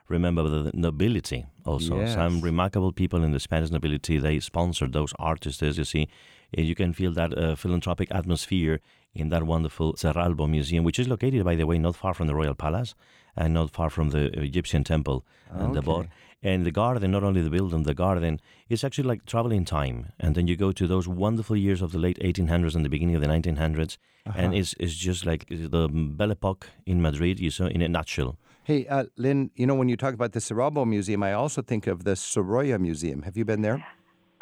remember 0.09 0.43
the 0.55 0.71
nobility 0.75 1.41
also. 1.65 1.95
Some 2.07 2.35
remarkable 2.51 2.93
people 2.93 3.25
in 3.27 3.33
the 3.37 3.41
Spanish 3.49 3.71
nobility 3.71 4.19
they 4.19 4.41
sponsored 4.41 4.93
those 4.93 5.13
artists. 5.31 5.63
As 5.63 5.77
you 5.79 5.85
see, 5.85 6.05
you 6.53 6.75
can 6.75 6.93
feel 6.93 7.13
that 7.13 7.37
uh, 7.37 7.55
philanthropic 7.55 8.11
atmosphere 8.11 8.81
in 9.15 9.29
that 9.31 9.43
wonderful 9.45 9.95
Cerralbo 9.95 10.49
Museum, 10.49 10.85
which 10.85 10.99
is 10.99 11.09
located, 11.09 11.45
by 11.45 11.57
the 11.57 11.67
way, 11.67 11.79
not 11.79 11.97
far 11.97 12.15
from 12.15 12.27
the 12.27 12.35
Royal 12.35 12.55
Palace 12.55 12.95
and 13.37 13.55
not 13.55 13.71
far 13.71 13.91
from 13.91 14.11
the 14.11 14.27
Egyptian 14.41 14.85
temple 14.85 15.25
and 15.51 15.75
the 15.75 15.83
Bor. 15.83 16.01
Okay. 16.01 16.09
And 16.43 16.65
the 16.65 16.71
garden, 16.71 17.11
not 17.11 17.23
only 17.23 17.43
the 17.43 17.51
building, 17.51 17.83
the 17.83 17.95
garden, 17.95 18.41
it's 18.69 18.83
actually 18.83 19.09
like 19.09 19.27
traveling 19.27 19.65
time. 19.65 20.13
And 20.19 20.35
then 20.35 20.47
you 20.47 20.57
go 20.57 20.73
to 20.73 20.87
those 20.87 21.07
wonderful 21.07 21.57
years 21.57 21.83
of 21.83 21.93
the 21.93 21.99
late 21.99 22.19
1800s 22.21 22.75
and 22.75 22.85
the 22.85 22.89
beginning 22.89 23.15
of 23.15 23.21
the 23.21 23.29
1900s. 23.29 23.99
And 24.35 24.55
it's, 24.55 24.75
it's 24.79 24.95
just 24.95 25.27
like 25.27 25.47
the 25.49 25.89
Belle 25.89 26.31
Epoque 26.31 26.69
in 26.87 27.03
Madrid, 27.03 27.41
you 27.41 27.51
saw 27.51 27.67
in 27.67 27.83
a 27.83 27.89
nutshell. 27.89 28.39
Hey, 28.65 28.87
uh, 28.87 29.05
Lynn, 29.17 29.51
you 29.55 29.67
know, 29.67 29.75
when 29.75 29.89
you 29.89 29.97
talk 29.97 30.15
about 30.15 30.33
the 30.33 30.39
Cerralbo 30.41 30.87
Museum, 30.87 31.23
I 31.23 31.33
also 31.33 31.61
think 31.61 31.87
of 31.87 32.05
the 32.05 32.13
Sorolla 32.13 32.79
Museum. 32.79 33.23
Have 33.23 33.37
you 33.37 33.45
been 33.45 33.63
there? 33.63 33.85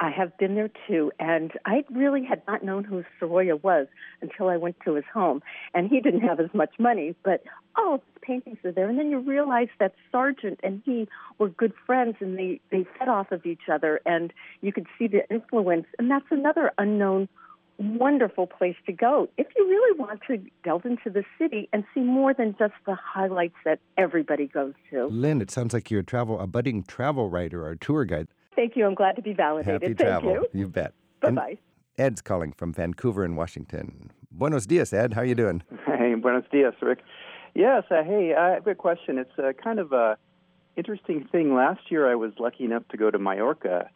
I 0.01 0.11
have 0.11 0.37
been 0.39 0.55
there 0.55 0.71
too, 0.87 1.11
and 1.19 1.53
I 1.65 1.85
really 1.91 2.25
had 2.25 2.43
not 2.47 2.63
known 2.63 2.85
who 2.85 3.05
Sorolla 3.19 3.57
was 3.57 3.89
until 4.23 4.49
I 4.49 4.57
went 4.57 4.77
to 4.85 4.95
his 4.95 5.05
home. 5.13 5.43
And 5.75 5.89
he 5.89 6.01
didn't 6.01 6.21
have 6.21 6.39
as 6.39 6.51
much 6.55 6.71
money, 6.79 7.17
but 7.25 7.43
all 7.77 7.97
of 7.97 8.01
his 8.13 8.23
paintings 8.23 8.59
are 8.65 8.71
there. 8.71 8.89
And 8.89 8.99
then 8.99 9.11
you 9.11 9.19
realize 9.19 9.69
that 9.81 9.95
Sargent 10.13 10.61
and 10.63 10.83
he 10.85 11.09
were 11.39 11.49
good 11.49 11.73
friends, 11.85 12.17
and 12.21 12.39
they 12.39 12.61
they 12.71 12.87
fed 12.99 13.09
off 13.09 13.33
of 13.33 13.45
each 13.45 13.69
other, 13.73 14.01
and 14.07 14.33
you 14.61 14.73
could 14.73 14.87
see 14.99 15.09
the 15.09 15.29
influence. 15.31 15.87
And 15.99 16.11
that's 16.11 16.27
another 16.31 16.71
unknown, 16.79 17.29
wonderful 17.79 18.47
place 18.47 18.77
to 18.87 18.93
go 18.93 19.29
if 19.37 19.49
you 19.57 19.69
really 19.69 19.99
want 19.99 20.21
to 20.29 20.39
delve 20.63 20.85
into 20.85 21.11
the 21.11 21.25
city 21.39 21.69
and 21.73 21.85
see 21.93 22.01
more 22.01 22.33
than 22.35 22.55
just 22.57 22.75
the 22.87 22.95
highlights 22.95 23.57
that 23.65 23.81
everybody 23.97 24.47
goes 24.47 24.75
to. 24.91 25.07
Lynn, 25.07 25.41
it 25.41 25.51
sounds 25.51 25.75
like 25.75 25.91
you're 25.91 26.01
a 26.01 26.05
travel, 26.05 26.39
a 26.39 26.47
budding 26.47 26.85
travel 26.85 27.29
writer 27.29 27.65
or 27.67 27.71
a 27.71 27.77
tour 27.77 28.05
guide. 28.05 28.29
Thank 28.59 28.75
you. 28.75 28.85
I'm 28.85 28.95
glad 28.97 29.15
to 29.15 29.23
be 29.23 29.35
validated. 29.35 29.83
Happy 29.83 29.95
Thank 29.95 29.99
travel. 29.99 30.45
you. 30.53 30.67
bet. 30.67 30.93
Bye 31.21 31.31
bye. 31.31 31.59
Ed's 31.97 32.21
calling 32.21 32.51
from 32.51 32.73
Vancouver 32.73 33.25
in 33.25 33.37
Washington. 33.37 34.11
Buenos 34.33 34.67
dias, 34.67 34.93
Ed. 34.93 35.13
How 35.13 35.21
are 35.21 35.25
you 35.25 35.37
doing? 35.37 35.63
Hey, 35.87 36.15
buenos 36.17 36.43
dias, 36.51 36.75
Rick. 36.83 36.99
Yes, 37.55 37.85
uh, 37.89 38.03
hey, 38.03 38.35
I 38.35 38.55
have 38.55 38.67
a 38.67 38.75
question. 38.75 39.17
It's 39.17 39.39
a 39.39 39.53
kind 39.53 39.79
of 39.79 39.93
a 39.93 40.19
interesting 40.77 41.25
thing. 41.31 41.55
Last 41.55 41.83
year, 41.89 42.11
I 42.11 42.17
was 42.17 42.33
lucky 42.41 42.65
enough 42.65 42.83
to 42.89 42.97
go 42.97 43.13
to 43.13 43.19
Mallorca, 43.19 43.91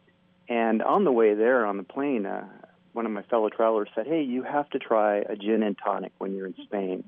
and 0.47 0.81
on 0.81 1.03
the 1.03 1.11
way 1.11 1.33
there 1.33 1.65
on 1.65 1.75
the 1.75 1.83
plane, 1.83 2.25
uh, 2.25 2.47
one 2.93 3.05
of 3.05 3.11
my 3.11 3.23
fellow 3.23 3.49
travelers 3.49 3.89
said, 3.93 4.07
"Hey, 4.07 4.21
you 4.21 4.43
have 4.43 4.69
to 4.69 4.79
try 4.79 5.17
a 5.17 5.35
gin 5.35 5.61
and 5.61 5.77
tonic 5.77 6.13
when 6.19 6.35
you're 6.35 6.47
in 6.47 6.55
Spain." 6.63 7.03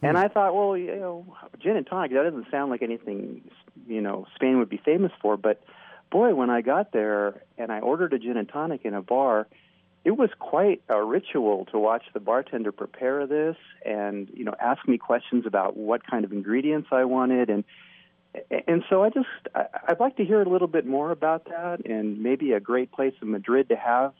And 0.00 0.16
I 0.16 0.28
thought, 0.28 0.54
well, 0.54 0.76
you 0.76 0.94
know, 0.96 1.36
gin 1.60 1.76
and 1.76 1.86
tonic 1.86 2.12
that 2.12 2.22
doesn't 2.22 2.50
sound 2.50 2.70
like 2.70 2.82
anything, 2.82 3.48
you 3.86 4.00
know, 4.00 4.26
Spain 4.34 4.58
would 4.58 4.68
be 4.68 4.80
famous 4.84 5.12
for. 5.20 5.36
But 5.36 5.62
boy, 6.12 6.34
when 6.34 6.50
I 6.50 6.60
got 6.60 6.92
there 6.92 7.42
and 7.58 7.72
I 7.72 7.80
ordered 7.80 8.12
a 8.12 8.18
gin 8.18 8.36
and 8.36 8.48
tonic 8.48 8.84
in 8.84 8.94
a 8.94 9.02
bar, 9.02 9.48
it 10.04 10.12
was 10.12 10.30
quite 10.38 10.82
a 10.88 11.02
ritual 11.02 11.64
to 11.72 11.78
watch 11.78 12.04
the 12.12 12.20
bartender 12.20 12.70
prepare 12.70 13.26
this 13.26 13.56
and 13.84 14.28
you 14.34 14.44
know 14.44 14.54
ask 14.60 14.86
me 14.86 14.98
questions 14.98 15.46
about 15.46 15.76
what 15.76 16.06
kind 16.06 16.24
of 16.24 16.32
ingredients 16.32 16.88
I 16.92 17.04
wanted. 17.04 17.48
And 17.50 17.64
and 18.66 18.84
so 18.88 19.02
I 19.02 19.08
just 19.08 19.28
I'd 19.54 20.00
like 20.00 20.16
to 20.18 20.24
hear 20.24 20.42
a 20.42 20.48
little 20.48 20.68
bit 20.68 20.86
more 20.86 21.10
about 21.10 21.46
that, 21.46 21.86
and 21.86 22.22
maybe 22.22 22.52
a 22.52 22.60
great 22.60 22.92
place 22.92 23.14
in 23.22 23.30
Madrid 23.30 23.68
to 23.70 23.76
have 23.76 24.12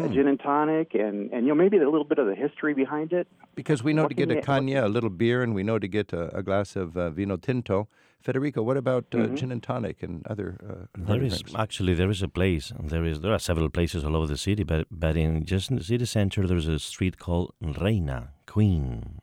hmm. 0.00 0.12
a 0.12 0.14
gin 0.14 0.28
and 0.28 0.40
tonic, 0.40 0.94
and 0.94 1.32
and 1.32 1.46
you 1.46 1.48
know 1.48 1.54
maybe 1.54 1.76
a 1.76 1.84
little 1.84 2.04
bit 2.04 2.18
of 2.18 2.26
the 2.26 2.34
history 2.34 2.74
behind 2.74 3.12
it. 3.12 3.28
Because 3.54 3.82
we 3.82 3.92
know 3.92 4.02
what 4.02 4.10
to 4.10 4.14
get 4.14 4.30
a 4.30 4.36
caña, 4.36 4.84
a 4.84 4.88
little 4.88 5.10
beer, 5.10 5.42
and 5.42 5.54
we 5.54 5.62
know 5.62 5.78
to 5.78 5.88
get 5.88 6.12
a, 6.12 6.36
a 6.36 6.42
glass 6.42 6.76
of 6.76 6.96
uh, 6.96 7.10
vino 7.10 7.36
tinto. 7.36 7.88
Federico, 8.20 8.62
what 8.62 8.76
about 8.76 9.04
uh, 9.14 9.18
mm-hmm. 9.18 9.34
gin 9.36 9.52
and 9.52 9.62
tonic 9.62 10.02
and 10.02 10.26
other? 10.26 10.58
Uh, 10.68 10.86
there 10.96 11.22
is 11.22 11.40
drinks? 11.40 11.54
actually 11.56 11.94
there 11.94 12.10
is 12.10 12.20
a 12.20 12.28
place. 12.28 12.72
There 12.80 13.04
is 13.04 13.20
there 13.20 13.32
are 13.32 13.38
several 13.38 13.68
places 13.68 14.04
all 14.04 14.16
over 14.16 14.26
the 14.26 14.36
city, 14.36 14.64
but 14.64 14.86
but 14.90 15.16
in 15.16 15.44
just 15.44 15.70
in 15.70 15.76
the 15.76 15.84
city 15.84 16.04
center, 16.04 16.46
there's 16.46 16.68
a 16.68 16.78
street 16.78 17.18
called 17.18 17.54
Reina 17.60 18.30
Queen. 18.46 19.20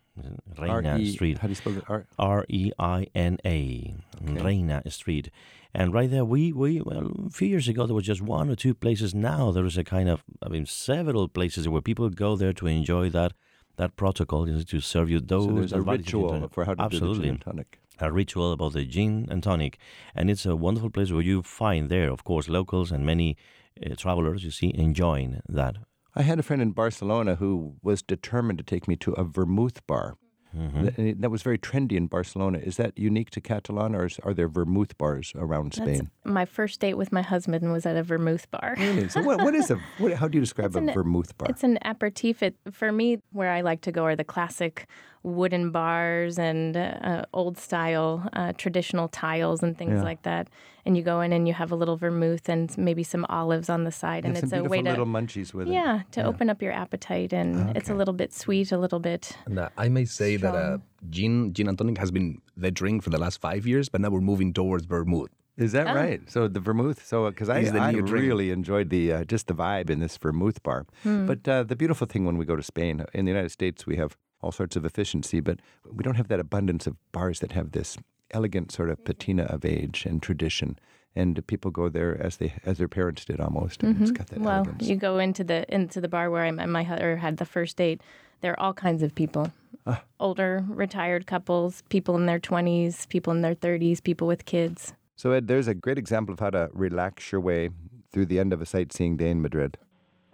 Reina 0.57 0.91
R-E, 0.91 1.11
Street. 1.11 1.37
How 1.39 1.47
do 1.47 1.51
you 1.51 1.55
spell 1.55 1.77
it? 1.77 1.83
R 2.17 2.45
E 2.47 2.71
I 2.79 3.07
N 3.13 3.37
A. 3.45 3.95
Reina 4.21 4.81
Street. 4.89 5.29
And 5.73 5.93
right 5.93 6.09
there, 6.09 6.23
we, 6.23 6.53
we 6.53 6.81
well, 6.81 7.11
a 7.27 7.29
few 7.29 7.49
years 7.49 7.67
ago, 7.67 7.85
there 7.85 7.95
was 7.95 8.05
just 8.05 8.21
one 8.21 8.49
or 8.49 8.55
two 8.55 8.73
places. 8.73 9.13
Now 9.13 9.51
there 9.51 9.65
is 9.65 9.77
a 9.77 9.83
kind 9.83 10.07
of, 10.07 10.23
I 10.41 10.47
mean, 10.47 10.65
several 10.65 11.27
places 11.27 11.67
where 11.67 11.81
people 11.81 12.09
go 12.09 12.37
there 12.37 12.53
to 12.53 12.67
enjoy 12.67 13.09
that 13.09 13.33
that 13.77 13.95
protocol 13.97 14.45
is 14.45 14.63
to 14.65 14.79
serve 14.79 15.09
you 15.09 15.19
those. 15.19 15.45
So 15.45 15.53
there's 15.53 15.73
a 15.73 15.81
ritual 15.81 16.47
for 16.49 16.63
how 16.65 16.75
to 16.75 16.81
Absolutely. 16.81 17.15
do 17.15 17.19
the 17.19 17.23
gin 17.23 17.31
and 17.33 17.41
tonic. 17.41 17.79
A 17.99 18.11
ritual 18.11 18.51
about 18.53 18.73
the 18.73 18.85
gin 18.85 19.27
and 19.29 19.41
tonic, 19.41 19.77
and 20.13 20.29
it's 20.29 20.45
a 20.45 20.55
wonderful 20.55 20.89
place 20.89 21.11
where 21.11 21.21
you 21.21 21.41
find 21.41 21.89
there, 21.89 22.09
of 22.09 22.23
course, 22.23 22.49
locals 22.49 22.91
and 22.91 23.05
many 23.05 23.37
uh, 23.85 23.95
travelers. 23.95 24.43
You 24.43 24.51
see, 24.51 24.73
enjoying 24.75 25.41
that 25.47 25.77
I 26.15 26.21
had 26.21 26.39
a 26.39 26.43
friend 26.43 26.61
in 26.61 26.71
Barcelona 26.71 27.35
who 27.35 27.75
was 27.81 28.01
determined 28.01 28.57
to 28.59 28.63
take 28.63 28.87
me 28.87 28.95
to 28.97 29.11
a 29.13 29.23
vermouth 29.23 29.85
bar. 29.85 30.17
Mm-hmm. 30.57 31.19
That 31.19 31.29
was 31.29 31.41
very 31.41 31.57
trendy 31.57 31.93
in 31.93 32.07
Barcelona. 32.07 32.59
Is 32.59 32.77
that 32.77 32.97
unique 32.97 33.29
to 33.31 33.41
Catalan, 33.41 33.93
or 33.93 34.05
is, 34.05 34.19
are 34.23 34.33
there 34.33 34.47
vermouth 34.47 34.97
bars 34.97 35.33
around 35.35 35.73
Spain? 35.73 36.09
That's 36.23 36.33
my 36.33 36.45
first 36.45 36.79
date 36.79 36.93
with 36.93 37.11
my 37.11 37.21
husband 37.21 37.71
was 37.73 37.85
at 37.85 37.97
a 37.97 38.03
vermouth 38.03 38.49
bar. 38.51 38.75
Really? 38.77 39.09
So, 39.09 39.21
what, 39.21 39.41
what 39.41 39.53
is 39.53 39.69
a? 39.69 39.79
What, 39.97 40.13
how 40.13 40.27
do 40.27 40.37
you 40.37 40.41
describe 40.41 40.67
it's 40.67 40.75
a 40.75 40.79
an, 40.79 40.93
vermouth 40.93 41.37
bar? 41.37 41.47
It's 41.49 41.63
an 41.63 41.77
aperitif. 41.83 42.41
It, 42.41 42.55
for 42.71 42.91
me, 42.91 43.19
where 43.31 43.51
I 43.51 43.61
like 43.61 43.81
to 43.81 43.91
go 43.91 44.03
are 44.05 44.15
the 44.15 44.23
classic 44.23 44.87
wooden 45.25 45.71
bars 45.71 46.37
and 46.37 46.77
uh, 46.77 47.25
old 47.33 47.57
style 47.57 48.29
uh, 48.33 48.53
traditional 48.53 49.07
tiles 49.07 49.63
and 49.63 49.77
things 49.77 49.97
yeah. 49.97 50.03
like 50.03 50.21
that. 50.21 50.47
And 50.85 50.95
you 50.95 51.01
go 51.01 51.21
in 51.21 51.33
and 51.33 51.47
you 51.47 51.53
have 51.55 51.71
a 51.71 51.75
little 51.75 51.97
vermouth 51.97 52.47
and 52.47 52.75
maybe 52.77 53.01
some 53.01 53.25
olives 53.27 53.69
on 53.69 53.85
the 53.85 53.91
side, 53.91 54.23
and, 54.23 54.35
and 54.37 54.43
it's 54.43 54.53
a 54.53 54.63
way 54.63 54.83
to 54.83 54.89
little 54.91 55.07
munchies 55.07 55.51
with 55.51 55.67
yeah, 55.67 56.01
it. 56.01 56.11
to 56.11 56.19
yeah. 56.21 56.27
open 56.27 56.47
up 56.47 56.61
your 56.61 56.73
appetite, 56.73 57.33
and 57.33 57.69
okay. 57.69 57.79
it's 57.79 57.89
a 57.89 57.95
little 57.95 58.13
bit 58.13 58.31
sweet, 58.31 58.71
a 58.71 58.77
little 58.77 58.99
bit. 58.99 59.35
And 59.47 59.57
uh, 59.57 59.69
I 59.79 59.89
may 59.89 60.05
say 60.05 60.37
strong. 60.37 60.53
that 60.53 60.59
uh, 60.59 60.77
gin 61.09 61.53
gin 61.53 61.67
and 61.67 61.77
tonic 61.77 61.97
has 61.97 62.11
been 62.11 62.39
the 62.55 62.69
drink 62.69 63.01
for 63.01 63.09
the 63.09 63.17
last 63.17 63.41
five 63.41 63.65
years, 63.65 63.89
but 63.89 63.99
now 63.99 64.11
we're 64.11 64.21
moving 64.21 64.53
towards 64.53 64.85
vermouth. 64.85 65.31
Is 65.57 65.71
that 65.71 65.87
oh. 65.87 65.95
right? 65.95 66.21
So 66.29 66.47
the 66.47 66.59
vermouth. 66.59 67.03
So 67.03 67.29
because 67.29 67.49
I, 67.49 67.61
I 67.61 67.91
really 67.91 68.51
enjoyed 68.51 68.89
the 68.89 69.11
uh, 69.11 69.23
just 69.23 69.47
the 69.47 69.55
vibe 69.55 69.89
in 69.89 69.99
this 69.99 70.17
vermouth 70.17 70.61
bar. 70.61 70.85
Hmm. 71.01 71.25
But 71.25 71.47
uh, 71.47 71.63
the 71.63 71.75
beautiful 71.75 72.05
thing 72.05 72.25
when 72.25 72.37
we 72.37 72.45
go 72.45 72.55
to 72.55 72.63
Spain 72.63 73.03
in 73.13 73.25
the 73.25 73.31
United 73.31 73.51
States, 73.51 73.87
we 73.87 73.95
have 73.95 74.17
all 74.45 74.51
sorts 74.51 74.75
of 74.75 74.85
efficiency, 74.85 75.39
but 75.39 75.59
we 75.91 76.03
don't 76.03 76.15
have 76.15 76.27
that 76.27 76.39
abundance 76.39 76.85
of 76.85 76.95
bars 77.11 77.39
that 77.39 77.51
have 77.51 77.71
this 77.71 77.97
elegant 78.31 78.71
sort 78.71 78.89
of 78.89 79.03
patina 79.03 79.43
of 79.43 79.65
age 79.65 80.05
and 80.05 80.21
tradition. 80.21 80.77
And 81.15 81.45
people 81.47 81.71
go 81.71 81.89
there 81.89 82.21
as 82.21 82.37
they 82.37 82.53
as 82.65 82.77
their 82.77 82.89
parents 82.89 83.25
did 83.25 83.39
almost. 83.39 83.81
And 83.81 83.95
mm-hmm. 83.95 84.03
it's 84.03 84.11
got 84.11 84.27
that 84.27 84.39
well, 84.39 84.57
elegance. 84.57 84.87
you 84.87 84.97
go 84.97 85.17
into 85.17 85.43
the 85.43 85.65
into 85.73 85.99
the 85.99 86.09
bar 86.09 86.29
where 86.29 86.43
I 86.43 86.51
met 86.51 86.69
my 86.69 86.83
or 87.01 87.15
had 87.15 87.37
the 87.37 87.45
first 87.45 87.77
date. 87.77 88.01
There 88.41 88.51
are 88.51 88.59
all 88.59 88.73
kinds 88.73 89.01
of 89.01 89.15
people. 89.15 89.51
Uh, 89.85 89.95
Older, 90.19 90.65
retired 90.67 91.25
couples, 91.25 91.83
people 91.89 92.15
in 92.15 92.25
their 92.25 92.39
20s, 92.39 93.07
people 93.07 93.31
in 93.31 93.41
their 93.41 93.55
30s, 93.55 94.03
people 94.03 94.27
with 94.27 94.45
kids. 94.45 94.93
So, 95.15 95.31
Ed, 95.31 95.47
there's 95.47 95.67
a 95.67 95.73
great 95.73 95.97
example 95.97 96.33
of 96.33 96.39
how 96.39 96.49
to 96.49 96.69
relax 96.73 97.31
your 97.31 97.39
way 97.39 97.69
through 98.11 98.25
the 98.25 98.39
end 98.39 98.51
of 98.51 98.61
a 98.61 98.65
sightseeing 98.65 99.15
day 99.15 99.29
in 99.29 99.41
Madrid. 99.41 99.77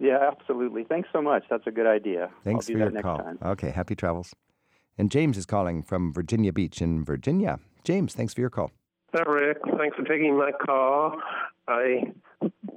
Yeah, 0.02 0.18
absolutely. 0.20 0.82
Thanks 0.82 1.08
so 1.12 1.22
much. 1.22 1.44
That's 1.48 1.66
a 1.68 1.70
good 1.70 1.86
idea. 1.86 2.28
Thanks 2.42 2.66
for 2.66 2.72
your 2.72 2.90
call. 2.90 3.18
Time. 3.18 3.38
Okay, 3.40 3.70
happy 3.70 3.94
travels. 3.94 4.34
And 4.98 5.12
James 5.12 5.38
is 5.38 5.46
calling 5.46 5.80
from 5.80 6.12
Virginia 6.12 6.52
Beach 6.52 6.82
in 6.82 7.04
Virginia. 7.04 7.60
James, 7.84 8.12
thanks 8.12 8.34
for 8.34 8.40
your 8.40 8.50
call. 8.50 8.72
Hi, 9.14 9.22
Rick. 9.22 9.58
Thanks 9.78 9.96
for 9.96 10.02
taking 10.02 10.36
my 10.36 10.50
call. 10.50 11.16
I 11.68 12.12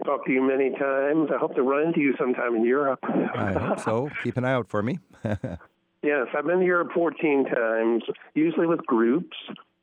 talked 0.05 0.27
to 0.27 0.33
you 0.33 0.43
many 0.43 0.69
times. 0.77 1.31
I 1.33 1.37
hope 1.39 1.55
to 1.55 1.63
run 1.63 1.87
into 1.87 1.99
you 1.99 2.13
sometime 2.19 2.55
in 2.55 2.63
Europe. 2.63 2.99
I 3.03 3.53
hope 3.53 3.79
so. 3.79 4.09
Keep 4.23 4.37
an 4.37 4.45
eye 4.45 4.53
out 4.53 4.67
for 4.67 4.83
me. 4.83 4.99
yes, 5.23 6.27
I've 6.37 6.45
been 6.45 6.59
to 6.59 6.65
Europe 6.65 6.91
14 6.93 7.45
times, 7.45 8.03
usually 8.35 8.67
with 8.67 8.85
groups. 8.85 9.35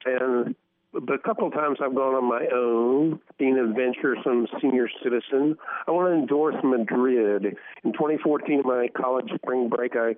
And 0.06 0.54
but 0.92 1.14
a 1.14 1.18
couple 1.18 1.46
of 1.46 1.54
times 1.54 1.78
I've 1.82 1.94
gone 1.94 2.14
on 2.14 2.25
my 2.25 2.46
own, 2.54 3.20
being 3.38 3.58
an 3.58 3.70
adventuresome 3.70 4.46
senior 4.61 4.88
citizen. 5.02 5.56
I 5.87 5.90
want 5.90 6.12
to 6.12 6.18
endorse 6.18 6.56
Madrid. 6.62 7.56
In 7.84 7.92
2014, 7.92 8.62
my 8.64 8.88
college 8.94 9.30
spring 9.34 9.68
break, 9.68 9.96
I 9.96 10.14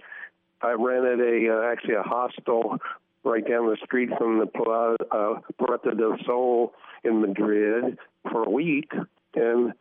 I 0.62 0.73
rented 0.73 1.21
a 1.21 1.54
uh, 1.54 1.73
actually 1.73 1.95
a 1.95 2.02
hostel 2.02 2.78
right 3.23 3.47
down 3.47 3.66
the 3.66 3.76
street 3.85 4.11
from 4.19 4.38
the 4.38 4.47
Plaza, 4.47 4.97
uh, 5.11 5.40
Puerta 5.59 5.95
del 5.95 6.16
Sol 6.26 6.73
in 7.04 7.21
Madrid 7.21 7.99
for 8.31 8.45
a 8.45 8.50
week, 8.50 8.93
and 9.35 9.73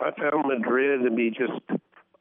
I 0.00 0.10
found 0.10 0.46
Madrid 0.46 1.02
to 1.04 1.10
be 1.10 1.30
just 1.30 1.60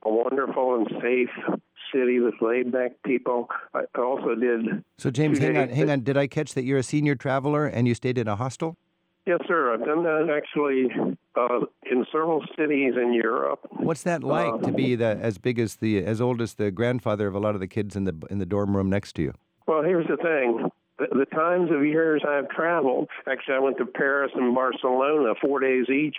a 0.05 0.10
wonderful 0.10 0.75
and 0.75 0.88
safe 1.01 1.60
city 1.93 2.19
with 2.19 2.35
laid 2.41 2.71
back 2.71 2.91
people. 3.05 3.47
I 3.73 3.83
also 3.97 4.35
did. 4.35 4.83
So, 4.97 5.12
James, 5.12 5.39
hang 5.39 5.57
on, 5.57 5.69
hang 5.69 5.89
on. 5.89 6.01
Did 6.01 6.17
I 6.17 6.27
catch 6.27 6.53
that 6.53 6.63
you're 6.63 6.79
a 6.79 6.83
senior 6.83 7.15
traveler 7.15 7.65
and 7.65 7.88
you 7.88 7.95
stayed 7.95 8.17
in 8.17 8.27
a 8.27 8.35
hostel? 8.35 8.77
Yes, 9.25 9.39
sir. 9.47 9.73
I've 9.73 9.85
done 9.85 10.03
that 10.03 10.29
actually 10.29 10.89
uh, 11.35 11.65
in 11.89 12.05
several 12.12 12.43
cities 12.57 12.93
in 13.01 13.13
Europe. 13.13 13.62
What's 13.71 14.03
that 14.03 14.21
like 14.21 14.53
uh, 14.53 14.57
to 14.57 14.71
be 14.73 14.95
the, 14.95 15.05
as 15.05 15.38
big 15.38 15.59
as 15.59 15.77
the 15.77 16.03
as 16.03 16.19
old 16.19 16.41
as 16.41 16.55
the 16.55 16.71
grandfather 16.71 17.27
of 17.27 17.35
a 17.35 17.39
lot 17.39 17.55
of 17.55 17.62
the 17.62 17.67
kids 17.67 17.95
in 17.95 18.03
the 18.03 18.13
in 18.29 18.39
the 18.39 18.45
dorm 18.45 18.75
room 18.75 18.89
next 18.89 19.13
to 19.13 19.21
you? 19.21 19.33
Well, 19.65 19.81
here's 19.81 20.07
the 20.07 20.17
thing 20.17 20.69
the, 21.12 21.25
times 21.25 21.69
of 21.72 21.86
years 21.86 22.24
I've 22.27 22.50
traveled. 22.50 23.10
Actually, 23.29 23.55
I 23.55 23.60
went 23.60 23.77
to 23.77 23.86
Paris 23.86 24.31
and 24.36 24.53
Barcelona 24.53 25.33
four 25.41 25.60
days 25.60 25.86
each 25.89 26.15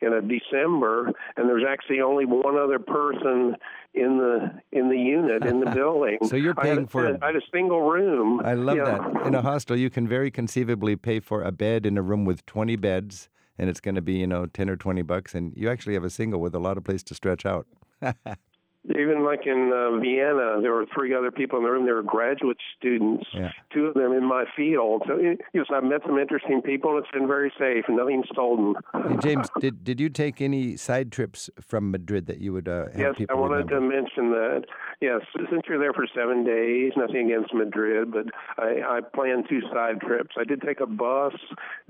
in 0.00 0.12
a 0.12 0.20
December, 0.20 1.12
and 1.36 1.48
there's 1.48 1.64
actually 1.68 2.00
only 2.00 2.24
one 2.26 2.56
other 2.56 2.78
person 2.78 3.56
in 3.94 4.18
the 4.18 4.60
in 4.72 4.88
the 4.88 4.96
unit 4.96 5.44
in 5.44 5.60
the 5.60 5.70
building. 5.74 6.18
so 6.24 6.36
you're 6.36 6.54
paying 6.54 6.84
I 6.84 6.86
for 6.86 7.06
a, 7.06 7.18
I 7.22 7.26
had 7.26 7.36
a 7.36 7.40
single 7.52 7.90
room. 7.90 8.40
I 8.44 8.54
love 8.54 8.76
that. 8.76 9.26
In 9.26 9.34
a 9.34 9.42
hostel, 9.42 9.76
you 9.76 9.90
can 9.90 10.06
very 10.06 10.30
conceivably 10.30 10.96
pay 10.96 11.20
for 11.20 11.42
a 11.42 11.52
bed 11.52 11.86
in 11.86 11.98
a 11.98 12.02
room 12.02 12.24
with 12.24 12.44
20 12.46 12.76
beds, 12.76 13.28
and 13.58 13.68
it's 13.68 13.80
going 13.80 13.96
to 13.96 14.02
be 14.02 14.14
you 14.14 14.26
know 14.26 14.46
10 14.46 14.70
or 14.70 14.76
20 14.76 15.02
bucks, 15.02 15.34
and 15.34 15.52
you 15.56 15.68
actually 15.68 15.94
have 15.94 16.04
a 16.04 16.10
single 16.10 16.40
with 16.40 16.54
a 16.54 16.60
lot 16.60 16.76
of 16.76 16.84
place 16.84 17.02
to 17.04 17.14
stretch 17.14 17.44
out. 17.44 17.66
Even 18.88 19.24
like 19.24 19.46
in 19.46 19.70
uh, 19.74 20.00
Vienna, 20.00 20.58
there 20.62 20.72
were 20.72 20.86
three 20.94 21.14
other 21.14 21.30
people 21.30 21.58
in 21.58 21.64
the 21.64 21.70
room. 21.70 21.84
They 21.84 21.92
were 21.92 22.02
graduate 22.02 22.56
students, 22.78 23.26
yeah. 23.34 23.50
two 23.74 23.84
of 23.84 23.94
them 23.94 24.12
in 24.12 24.24
my 24.24 24.44
field. 24.56 25.02
So 25.06 25.18
yes, 25.52 25.66
I've 25.72 25.84
met 25.84 26.00
some 26.06 26.18
interesting 26.18 26.62
people, 26.62 26.96
it's 26.96 27.10
been 27.12 27.26
very 27.28 27.52
safe. 27.58 27.84
Nothing 27.90 28.24
stolen. 28.32 28.74
Hey, 28.94 29.16
James, 29.22 29.48
did 29.60 29.84
did 29.84 30.00
you 30.00 30.08
take 30.08 30.40
any 30.40 30.78
side 30.78 31.12
trips 31.12 31.50
from 31.60 31.90
Madrid 31.90 32.26
that 32.26 32.38
you 32.38 32.54
would 32.54 32.68
uh, 32.68 32.86
have 32.86 32.98
yes, 32.98 33.14
people 33.18 33.36
I 33.36 33.38
wanted 33.38 33.70
remember? 33.70 33.96
to 33.96 34.02
mention 34.02 34.30
that. 34.30 34.64
Yes, 35.02 35.20
since 35.50 35.62
you're 35.68 35.78
there 35.78 35.92
for 35.92 36.06
seven 36.14 36.44
days, 36.44 36.92
nothing 36.96 37.30
against 37.30 37.52
Madrid, 37.52 38.10
but 38.10 38.26
I, 38.56 38.80
I 38.96 39.00
planned 39.14 39.44
two 39.48 39.60
side 39.72 40.00
trips. 40.00 40.36
I 40.38 40.44
did 40.44 40.62
take 40.62 40.80
a 40.80 40.86
bus 40.86 41.34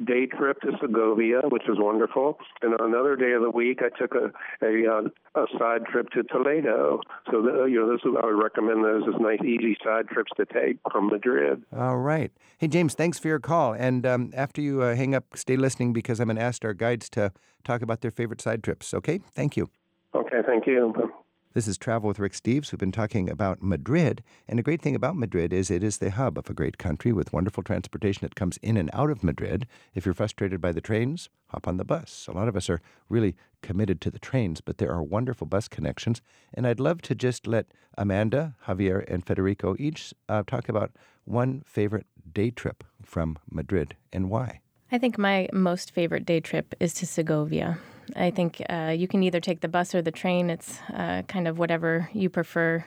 day 0.04 0.26
trip 0.26 0.60
to 0.62 0.72
Segovia, 0.80 1.42
which 1.44 1.64
was 1.68 1.78
wonderful, 1.80 2.38
and 2.62 2.74
on 2.74 2.88
another 2.88 3.14
day 3.14 3.32
of 3.32 3.42
the 3.42 3.50
week, 3.50 3.80
I 3.80 3.96
took 3.96 4.14
a 4.16 4.32
a, 4.62 4.86
uh, 4.90 5.40
a 5.40 5.46
side 5.58 5.86
trip 5.86 6.10
to 6.10 6.22
Toledo. 6.24 6.79
So, 7.30 7.42
the, 7.42 7.64
you 7.64 7.80
know, 7.80 7.92
this 7.92 8.00
is 8.04 8.12
I 8.20 8.26
would 8.26 8.42
recommend 8.42 8.84
those 8.84 9.02
as 9.08 9.20
nice, 9.20 9.40
easy 9.42 9.76
side 9.84 10.08
trips 10.08 10.32
to 10.36 10.46
take 10.46 10.78
from 10.90 11.08
Madrid. 11.08 11.62
All 11.76 11.98
right. 11.98 12.32
Hey, 12.58 12.68
James, 12.68 12.94
thanks 12.94 13.18
for 13.18 13.28
your 13.28 13.40
call. 13.40 13.72
And 13.72 14.06
um, 14.06 14.30
after 14.34 14.60
you 14.60 14.82
uh, 14.82 14.94
hang 14.94 15.14
up, 15.14 15.24
stay 15.34 15.56
listening 15.56 15.92
because 15.92 16.20
I'm 16.20 16.26
going 16.26 16.36
to 16.36 16.42
ask 16.42 16.64
our 16.64 16.74
guides 16.74 17.08
to 17.10 17.32
talk 17.64 17.82
about 17.82 18.00
their 18.00 18.10
favorite 18.10 18.40
side 18.40 18.62
trips. 18.62 18.92
Okay? 18.94 19.20
Thank 19.34 19.56
you. 19.56 19.68
Okay, 20.14 20.40
thank 20.46 20.66
you. 20.66 20.92
This 21.52 21.66
is 21.66 21.76
Travel 21.76 22.06
with 22.06 22.20
Rick 22.20 22.34
Steves. 22.34 22.70
We've 22.70 22.78
been 22.78 22.92
talking 22.92 23.28
about 23.28 23.60
Madrid. 23.60 24.22
And 24.46 24.60
a 24.60 24.62
great 24.62 24.80
thing 24.80 24.94
about 24.94 25.16
Madrid 25.16 25.52
is 25.52 25.68
it 25.68 25.82
is 25.82 25.98
the 25.98 26.12
hub 26.12 26.38
of 26.38 26.48
a 26.48 26.54
great 26.54 26.78
country 26.78 27.12
with 27.12 27.32
wonderful 27.32 27.64
transportation 27.64 28.20
that 28.22 28.36
comes 28.36 28.56
in 28.58 28.76
and 28.76 28.88
out 28.92 29.10
of 29.10 29.24
Madrid. 29.24 29.66
If 29.92 30.06
you're 30.06 30.14
frustrated 30.14 30.60
by 30.60 30.70
the 30.70 30.80
trains, 30.80 31.28
hop 31.48 31.66
on 31.66 31.76
the 31.76 31.84
bus. 31.84 32.28
A 32.28 32.36
lot 32.36 32.46
of 32.46 32.54
us 32.54 32.70
are 32.70 32.80
really 33.08 33.34
committed 33.62 34.00
to 34.02 34.12
the 34.12 34.20
trains, 34.20 34.60
but 34.60 34.78
there 34.78 34.92
are 34.92 35.02
wonderful 35.02 35.44
bus 35.44 35.66
connections. 35.66 36.22
And 36.54 36.68
I'd 36.68 36.78
love 36.78 37.02
to 37.02 37.16
just 37.16 37.48
let 37.48 37.66
Amanda, 37.98 38.54
Javier, 38.68 39.04
and 39.12 39.26
Federico 39.26 39.74
each 39.76 40.14
uh, 40.28 40.44
talk 40.46 40.68
about 40.68 40.92
one 41.24 41.64
favorite 41.66 42.06
day 42.32 42.52
trip 42.52 42.84
from 43.02 43.36
Madrid 43.50 43.96
and 44.12 44.30
why. 44.30 44.60
I 44.92 44.98
think 44.98 45.18
my 45.18 45.48
most 45.52 45.90
favorite 45.90 46.24
day 46.24 46.38
trip 46.38 46.76
is 46.78 46.94
to 46.94 47.06
Segovia. 47.06 47.80
I 48.16 48.30
think 48.30 48.62
uh, 48.68 48.94
you 48.96 49.08
can 49.08 49.22
either 49.22 49.40
take 49.40 49.60
the 49.60 49.68
bus 49.68 49.94
or 49.94 50.02
the 50.02 50.10
train. 50.12 50.50
It's 50.50 50.80
uh, 50.92 51.22
kind 51.28 51.46
of 51.48 51.58
whatever 51.58 52.08
you 52.12 52.28
prefer. 52.28 52.84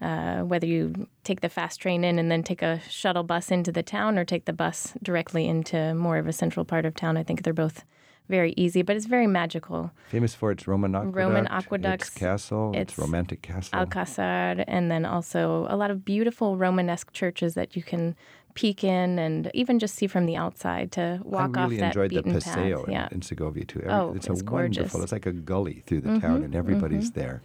uh, 0.00 0.40
whether 0.42 0.66
you 0.66 1.06
take 1.22 1.40
the 1.40 1.48
fast 1.48 1.80
train 1.80 2.04
in 2.04 2.18
and 2.18 2.30
then 2.30 2.42
take 2.42 2.62
a 2.62 2.80
shuttle 2.90 3.22
bus 3.22 3.50
into 3.50 3.72
the 3.72 3.82
town 3.82 4.18
or 4.18 4.24
take 4.24 4.44
the 4.44 4.52
bus 4.52 4.92
directly 5.02 5.46
into 5.46 5.94
more 5.94 6.18
of 6.18 6.26
a 6.26 6.32
central 6.32 6.64
part 6.64 6.84
of 6.84 6.94
town. 6.94 7.16
I 7.16 7.22
think 7.22 7.42
they're 7.42 7.54
both 7.54 7.84
very 8.28 8.52
easy, 8.56 8.82
but 8.82 8.96
it's 8.96 9.06
very 9.06 9.26
magical. 9.26 9.92
Famous 10.10 10.34
for 10.34 10.50
its 10.50 10.66
Roman 10.66 10.94
aqueduct, 10.94 11.16
Roman 11.16 11.46
aqueducts, 11.46 12.08
its 12.08 12.18
castle, 12.18 12.72
its, 12.74 12.92
its 12.92 12.98
romantic 12.98 13.42
castle. 13.42 13.78
Alcazar, 13.78 14.64
and 14.66 14.90
then 14.90 15.04
also 15.04 15.66
a 15.70 15.76
lot 15.76 15.90
of 15.90 16.04
beautiful 16.04 16.56
Romanesque 16.56 17.12
churches 17.12 17.54
that 17.54 17.76
you 17.76 17.82
can 17.82 18.16
peek 18.54 18.84
in 18.84 19.18
and 19.18 19.50
even 19.54 19.78
just 19.78 19.94
see 19.96 20.06
from 20.06 20.26
the 20.26 20.36
outside 20.36 20.92
to 20.92 21.20
walk 21.24 21.56
I 21.56 21.64
really 21.64 21.76
off 21.76 21.80
that 21.80 21.86
enjoyed 21.86 22.10
the 22.10 22.22
beaten 22.22 22.32
Paseo 22.40 22.78
path. 22.78 22.86
in, 22.88 22.92
Yeah. 22.92 23.08
in 23.10 23.22
Segovia 23.22 23.64
too. 23.64 23.80
Every- 23.80 23.92
Oh, 23.92 24.12
it's, 24.14 24.26
it's 24.28 24.40
a 24.40 24.44
gorgeous. 24.44 24.76
wonderful. 24.78 25.02
It's 25.02 25.12
like 25.12 25.26
a 25.26 25.32
gully 25.32 25.82
through 25.86 26.02
the 26.02 26.18
town, 26.20 26.42
and 26.44 26.54
everybody's 26.54 27.10
there. 27.12 27.42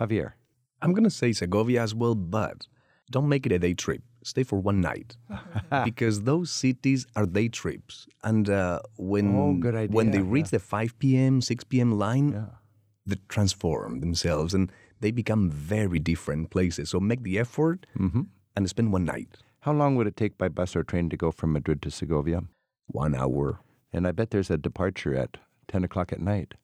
Javier, 0.00 0.32
I'm 0.82 0.92
going 0.92 1.04
to 1.04 1.10
say 1.10 1.32
Segovia 1.32 1.82
as 1.82 1.94
well, 1.94 2.14
but 2.14 2.66
don't 3.10 3.28
make 3.28 3.46
it 3.46 3.52
a 3.52 3.58
day 3.58 3.74
trip. 3.74 4.02
Stay 4.24 4.42
for 4.42 4.58
one 4.58 4.80
night. 4.80 5.16
because 5.84 6.22
those 6.22 6.50
cities 6.50 7.06
are 7.14 7.26
day 7.26 7.48
trips. 7.48 8.06
And 8.24 8.48
uh, 8.50 8.80
when, 8.96 9.36
Oh, 9.36 9.54
good 9.54 9.92
when 9.92 10.10
they 10.10 10.20
reach 10.20 10.46
yeah. 10.46 10.58
the 10.58 10.58
5 10.58 10.98
p.m., 10.98 11.40
6 11.40 11.64
p.m. 11.64 11.92
line, 11.98 12.32
Yeah. 12.32 12.46
they 13.06 13.16
transform 13.28 14.00
themselves 14.00 14.52
and 14.54 14.70
they 15.00 15.10
become 15.12 15.50
very 15.50 15.98
different 16.00 16.50
places. 16.50 16.90
So 16.90 16.98
make 17.00 17.22
the 17.22 17.38
effort 17.38 17.86
Mm-hmm. 17.98 18.22
and 18.56 18.68
spend 18.68 18.92
one 18.92 19.04
night, 19.04 19.36
how 19.66 19.72
long 19.72 19.96
would 19.96 20.06
it 20.06 20.16
take 20.16 20.38
by 20.38 20.48
bus 20.48 20.74
or 20.76 20.82
train 20.84 21.10
to 21.10 21.16
go 21.16 21.30
from 21.30 21.52
Madrid 21.52 21.82
to 21.82 21.90
Segovia? 21.90 22.42
one 22.86 23.16
hour. 23.16 23.58
And 23.92 24.06
I 24.06 24.12
bet 24.12 24.30
there's 24.30 24.48
a 24.50 24.56
departure 24.56 25.14
at 25.16 25.38
ten 25.66 25.82
o'clock 25.84 26.12
at 26.12 26.20
night. 26.20 26.54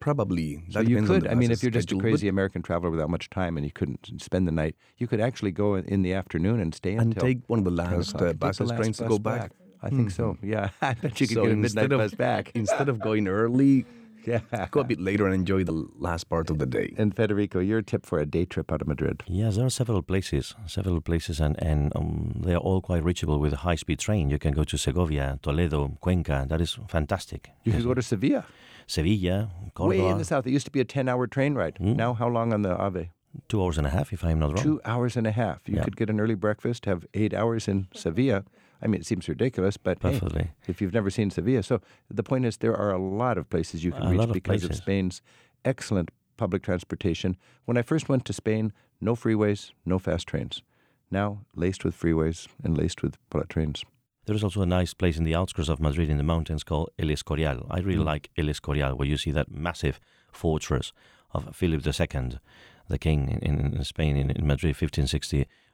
Probably. 0.00 0.62
So 0.70 0.78
That 0.82 0.88
you 0.88 1.02
could, 1.02 1.26
I 1.26 1.34
mean, 1.34 1.50
if 1.50 1.62
you're 1.62 1.70
just 1.70 1.88
a 1.88 1.94
schedule, 1.96 2.00
crazy 2.00 2.28
American 2.28 2.62
traveler 2.62 2.90
without 2.90 3.10
much 3.10 3.28
time 3.30 3.56
and 3.58 3.66
you 3.66 3.72
couldn't 3.72 4.08
spend 4.22 4.46
the 4.48 4.52
night, 4.52 4.76
you 4.96 5.06
could 5.06 5.20
actually 5.20 5.50
go 5.50 5.74
in- 5.74 6.02
the 6.02 6.14
afternoon 6.14 6.58
and 6.60 6.74
stay 6.74 6.92
and 6.92 7.08
until 7.12 7.22
take 7.22 7.40
one 7.48 7.58
of 7.58 7.64
the 7.66 7.70
last 7.70 8.14
uh, 8.16 8.32
buses, 8.32 8.70
trains 8.70 8.96
to 8.98 9.08
go 9.08 9.18
back. 9.18 9.52
I 9.82 9.90
think 9.90 10.10
so. 10.10 10.38
Yeah, 10.42 10.70
I 10.82 10.94
bet 10.94 11.20
you 11.20 11.26
could 11.28 11.34
So 11.36 11.42
get 11.44 11.52
a 11.52 11.56
midnight 11.56 11.92
of- 11.92 11.98
bus 11.98 12.14
back. 12.14 12.52
Instead 12.54 12.88
of 12.88 12.98
going 13.08 13.28
early, 13.28 13.84
Yeah. 14.26 14.40
go 14.70 14.80
a 14.80 14.84
bit 14.84 15.00
later 15.00 15.24
and 15.26 15.34
enjoy 15.34 15.64
the 15.64 15.86
last 15.98 16.24
part 16.28 16.50
of 16.50 16.58
the 16.58 16.66
day. 16.66 16.94
And 16.98 17.14
Federico, 17.16 17.60
your 17.60 17.80
tip 17.82 18.04
for 18.04 18.18
a 18.18 18.26
day 18.26 18.44
trip 18.44 18.70
out 18.72 18.82
of 18.82 18.88
Madrid? 18.88 19.22
Yes, 19.26 19.56
there 19.56 19.64
are 19.64 19.70
several 19.70 20.02
places, 20.02 20.54
several 20.66 21.00
places, 21.00 21.40
and, 21.40 21.56
and 21.62 21.92
um, 21.96 22.34
they 22.44 22.52
are 22.54 22.58
all 22.58 22.80
quite 22.82 23.02
reachable 23.04 23.38
with 23.38 23.52
a 23.54 23.58
high 23.58 23.76
speed 23.76 24.00
train. 24.00 24.28
You 24.28 24.38
can 24.38 24.52
go 24.52 24.64
to 24.64 24.76
Segovia, 24.76 25.38
Toledo, 25.42 25.96
Cuenca. 26.00 26.46
That 26.48 26.60
is 26.60 26.78
fantastic. 26.88 27.50
You 27.64 27.72
could 27.72 27.84
go 27.84 27.94
to 27.94 28.02
Sevilla, 28.02 28.44
Sevilla, 28.86 29.50
Cordoba. 29.74 30.02
way 30.04 30.10
in 30.10 30.18
the 30.18 30.24
south. 30.24 30.46
It 30.46 30.50
used 30.52 30.66
to 30.66 30.72
be 30.72 30.80
a 30.80 30.84
ten-hour 30.84 31.26
train 31.26 31.54
ride. 31.54 31.76
Mm. 31.76 31.96
Now, 31.96 32.12
how 32.14 32.28
long 32.28 32.52
on 32.52 32.62
the 32.62 32.76
Ave? 32.76 33.10
Two 33.48 33.62
hours 33.62 33.78
and 33.78 33.86
a 33.86 33.90
half, 33.90 34.12
if 34.12 34.24
I'm 34.24 34.38
not 34.40 34.54
wrong. 34.54 34.62
Two 34.62 34.80
hours 34.84 35.16
and 35.16 35.26
a 35.26 35.30
half. 35.32 35.60
You 35.68 35.76
Yeah. 35.76 35.84
could 35.84 35.96
get 35.96 36.10
an 36.10 36.18
early 36.20 36.34
breakfast, 36.34 36.86
have 36.86 37.06
eight 37.14 37.32
hours 37.32 37.68
in 37.68 37.86
Sevilla. 37.94 38.44
I 38.82 38.86
mean, 38.86 39.00
it 39.00 39.06
seems 39.06 39.28
ridiculous, 39.28 39.76
but 39.76 39.98
hey, 40.02 40.20
if 40.68 40.80
you've 40.80 40.92
never 40.94 41.10
seen 41.10 41.30
Sevilla. 41.30 41.62
So 41.62 41.80
the 42.10 42.22
point 42.22 42.44
is, 42.44 42.58
there 42.58 42.76
are 42.76 42.92
a 42.92 42.98
lot 42.98 43.36
of 43.38 43.48
places 43.50 43.82
you 43.84 43.92
can 43.92 44.02
A 44.02 44.10
reach 44.10 44.18
lot 44.18 44.28
of 44.28 44.34
because 44.34 44.64
of. 44.64 44.74
Spain's 44.76 45.20
excellent 45.64 46.10
public 46.36 46.62
transportation. 46.62 47.36
When 47.64 47.76
I 47.76 47.82
first 47.82 48.08
went 48.08 48.24
to 48.26 48.32
Spain, 48.32 48.72
no 49.00 49.16
freeways, 49.16 49.72
no 49.84 49.98
fast 49.98 50.26
trains. 50.28 50.62
Now, 51.10 51.40
laced 51.56 51.84
with 51.84 51.98
freeways 51.98 52.46
and 52.62 52.76
laced 52.78 53.02
with 53.02 53.16
bullet 53.30 53.48
trains. 53.48 53.84
There 54.26 54.36
is 54.36 54.44
also 54.44 54.60
a 54.62 54.66
nice 54.66 54.92
place 54.94 55.16
in 55.16 55.24
the 55.24 55.34
outskirts 55.34 55.70
of 55.70 55.80
Madrid 55.80 56.10
in 56.10 56.18
the 56.18 56.22
mountains 56.22 56.62
called 56.62 56.90
El 56.98 57.08
Escorial. 57.08 57.66
I 57.70 57.80
really 57.80 58.02
Mm. 58.04 58.12
like 58.12 58.28
El 58.36 58.48
Escorial, 58.48 58.94
where 58.96 59.08
you 59.08 59.16
see 59.16 59.32
that 59.32 59.50
massive 59.50 59.98
fortress 60.32 60.92
of 61.32 61.56
Philip 61.56 61.84
II, 61.86 62.38
the 62.88 62.98
king 62.98 63.28
in, 63.42 63.74
in 63.74 63.84
Spain 63.84 64.16
in, 64.16 64.30
in 64.30 64.46
Madrid, 64.46 64.76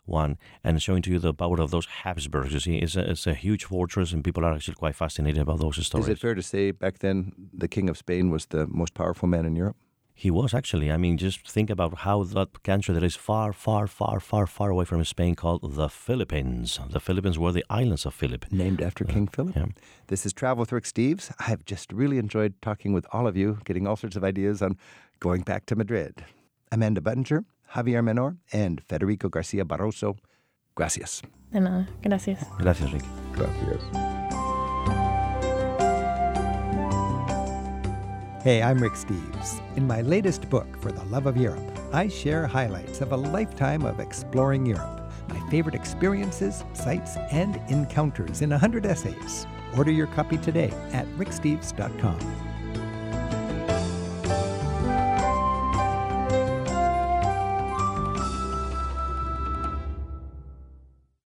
1561, 0.06 0.38
and 0.62 0.82
showing 0.82 1.02
to 1.02 1.10
you 1.10 1.18
the 1.18 1.34
power 1.34 1.60
of 1.60 1.70
those 1.70 1.86
Habsburgs. 1.86 2.52
You 2.52 2.60
see, 2.60 2.78
it's 2.78 2.96
a, 2.96 3.10
it's 3.10 3.26
a 3.26 3.34
huge 3.34 3.64
fortress, 3.64 4.12
and 4.12 4.24
people 4.24 4.44
are 4.44 4.52
actually 4.52 4.74
quite 4.74 4.94
fascinated 4.94 5.40
about 5.42 5.60
those 5.60 5.84
stories. 5.86 6.06
Is 6.06 6.12
it 6.12 6.18
fair 6.18 6.34
to 6.34 6.42
say 6.42 6.70
back 6.70 6.98
then 6.98 7.32
the 7.52 7.68
King 7.68 7.88
of 7.88 7.96
Spain 7.96 8.30
was 8.30 8.46
the 8.46 8.66
most 8.66 8.94
powerful 8.94 9.28
man 9.28 9.44
in 9.44 9.56
Europe? 9.56 9.76
He 10.16 10.30
was 10.30 10.54
actually. 10.54 10.92
I 10.92 10.96
mean, 10.96 11.18
just 11.18 11.48
think 11.48 11.70
about 11.70 11.98
how 11.98 12.22
that 12.22 12.62
country 12.62 12.94
that 12.94 13.02
is 13.02 13.16
far, 13.16 13.52
far, 13.52 13.88
far, 13.88 14.20
far, 14.20 14.46
far 14.46 14.70
away 14.70 14.84
from 14.84 15.04
Spain 15.04 15.34
called 15.34 15.74
the 15.74 15.88
Philippines. 15.88 16.78
The 16.88 17.00
Philippines 17.00 17.36
were 17.36 17.50
the 17.50 17.64
islands 17.68 18.06
of 18.06 18.14
Philip. 18.14 18.52
Named 18.52 18.80
after 18.80 19.04
uh, 19.04 19.12
King 19.12 19.26
Philip. 19.26 19.56
yeah. 19.56 19.66
This 20.06 20.24
is 20.24 20.32
Travel 20.32 20.60
with 20.60 20.70
Rick 20.70 20.84
Steves. 20.84 21.32
I've 21.40 21.64
just 21.64 21.92
really 21.92 22.18
enjoyed 22.18 22.54
talking 22.62 22.92
with 22.92 23.06
all 23.12 23.26
of 23.26 23.36
you, 23.36 23.58
getting 23.64 23.88
all 23.88 23.96
sorts 23.96 24.14
of 24.14 24.22
ideas 24.22 24.62
on 24.62 24.78
going 25.18 25.42
back 25.42 25.66
to 25.66 25.74
Madrid. 25.74 26.24
Amanda 26.70 27.00
Buttinger, 27.00 27.44
Javier 27.74 28.02
Menor, 28.02 28.36
and 28.52 28.80
Federico 28.82 29.28
Garcia 29.28 29.64
Barroso. 29.64 30.16
Gracias. 30.74 31.22
De 31.52 31.60
nada. 31.60 31.88
Gracias. 32.02 32.44
Gracias, 32.58 32.92
Rick. 32.92 33.04
Gracias. 33.34 34.14
Hey, 38.42 38.62
I'm 38.62 38.78
Rick 38.78 38.92
Steves. 38.92 39.62
In 39.76 39.86
my 39.86 40.02
latest 40.02 40.50
book, 40.50 40.66
For 40.82 40.92
the 40.92 41.02
Love 41.04 41.26
of 41.26 41.36
Europe, 41.36 41.62
I 41.92 42.08
share 42.08 42.46
highlights 42.46 43.00
of 43.00 43.12
a 43.12 43.16
lifetime 43.16 43.86
of 43.86 44.00
exploring 44.00 44.66
Europe, 44.66 45.10
my 45.28 45.40
favorite 45.48 45.74
experiences, 45.74 46.62
sights, 46.74 47.16
and 47.30 47.56
encounters 47.70 48.42
in 48.42 48.50
100 48.50 48.84
essays. 48.84 49.46
Order 49.78 49.92
your 49.92 50.08
copy 50.08 50.36
today 50.36 50.70
at 50.92 51.06
ricksteves.com. 51.16 52.43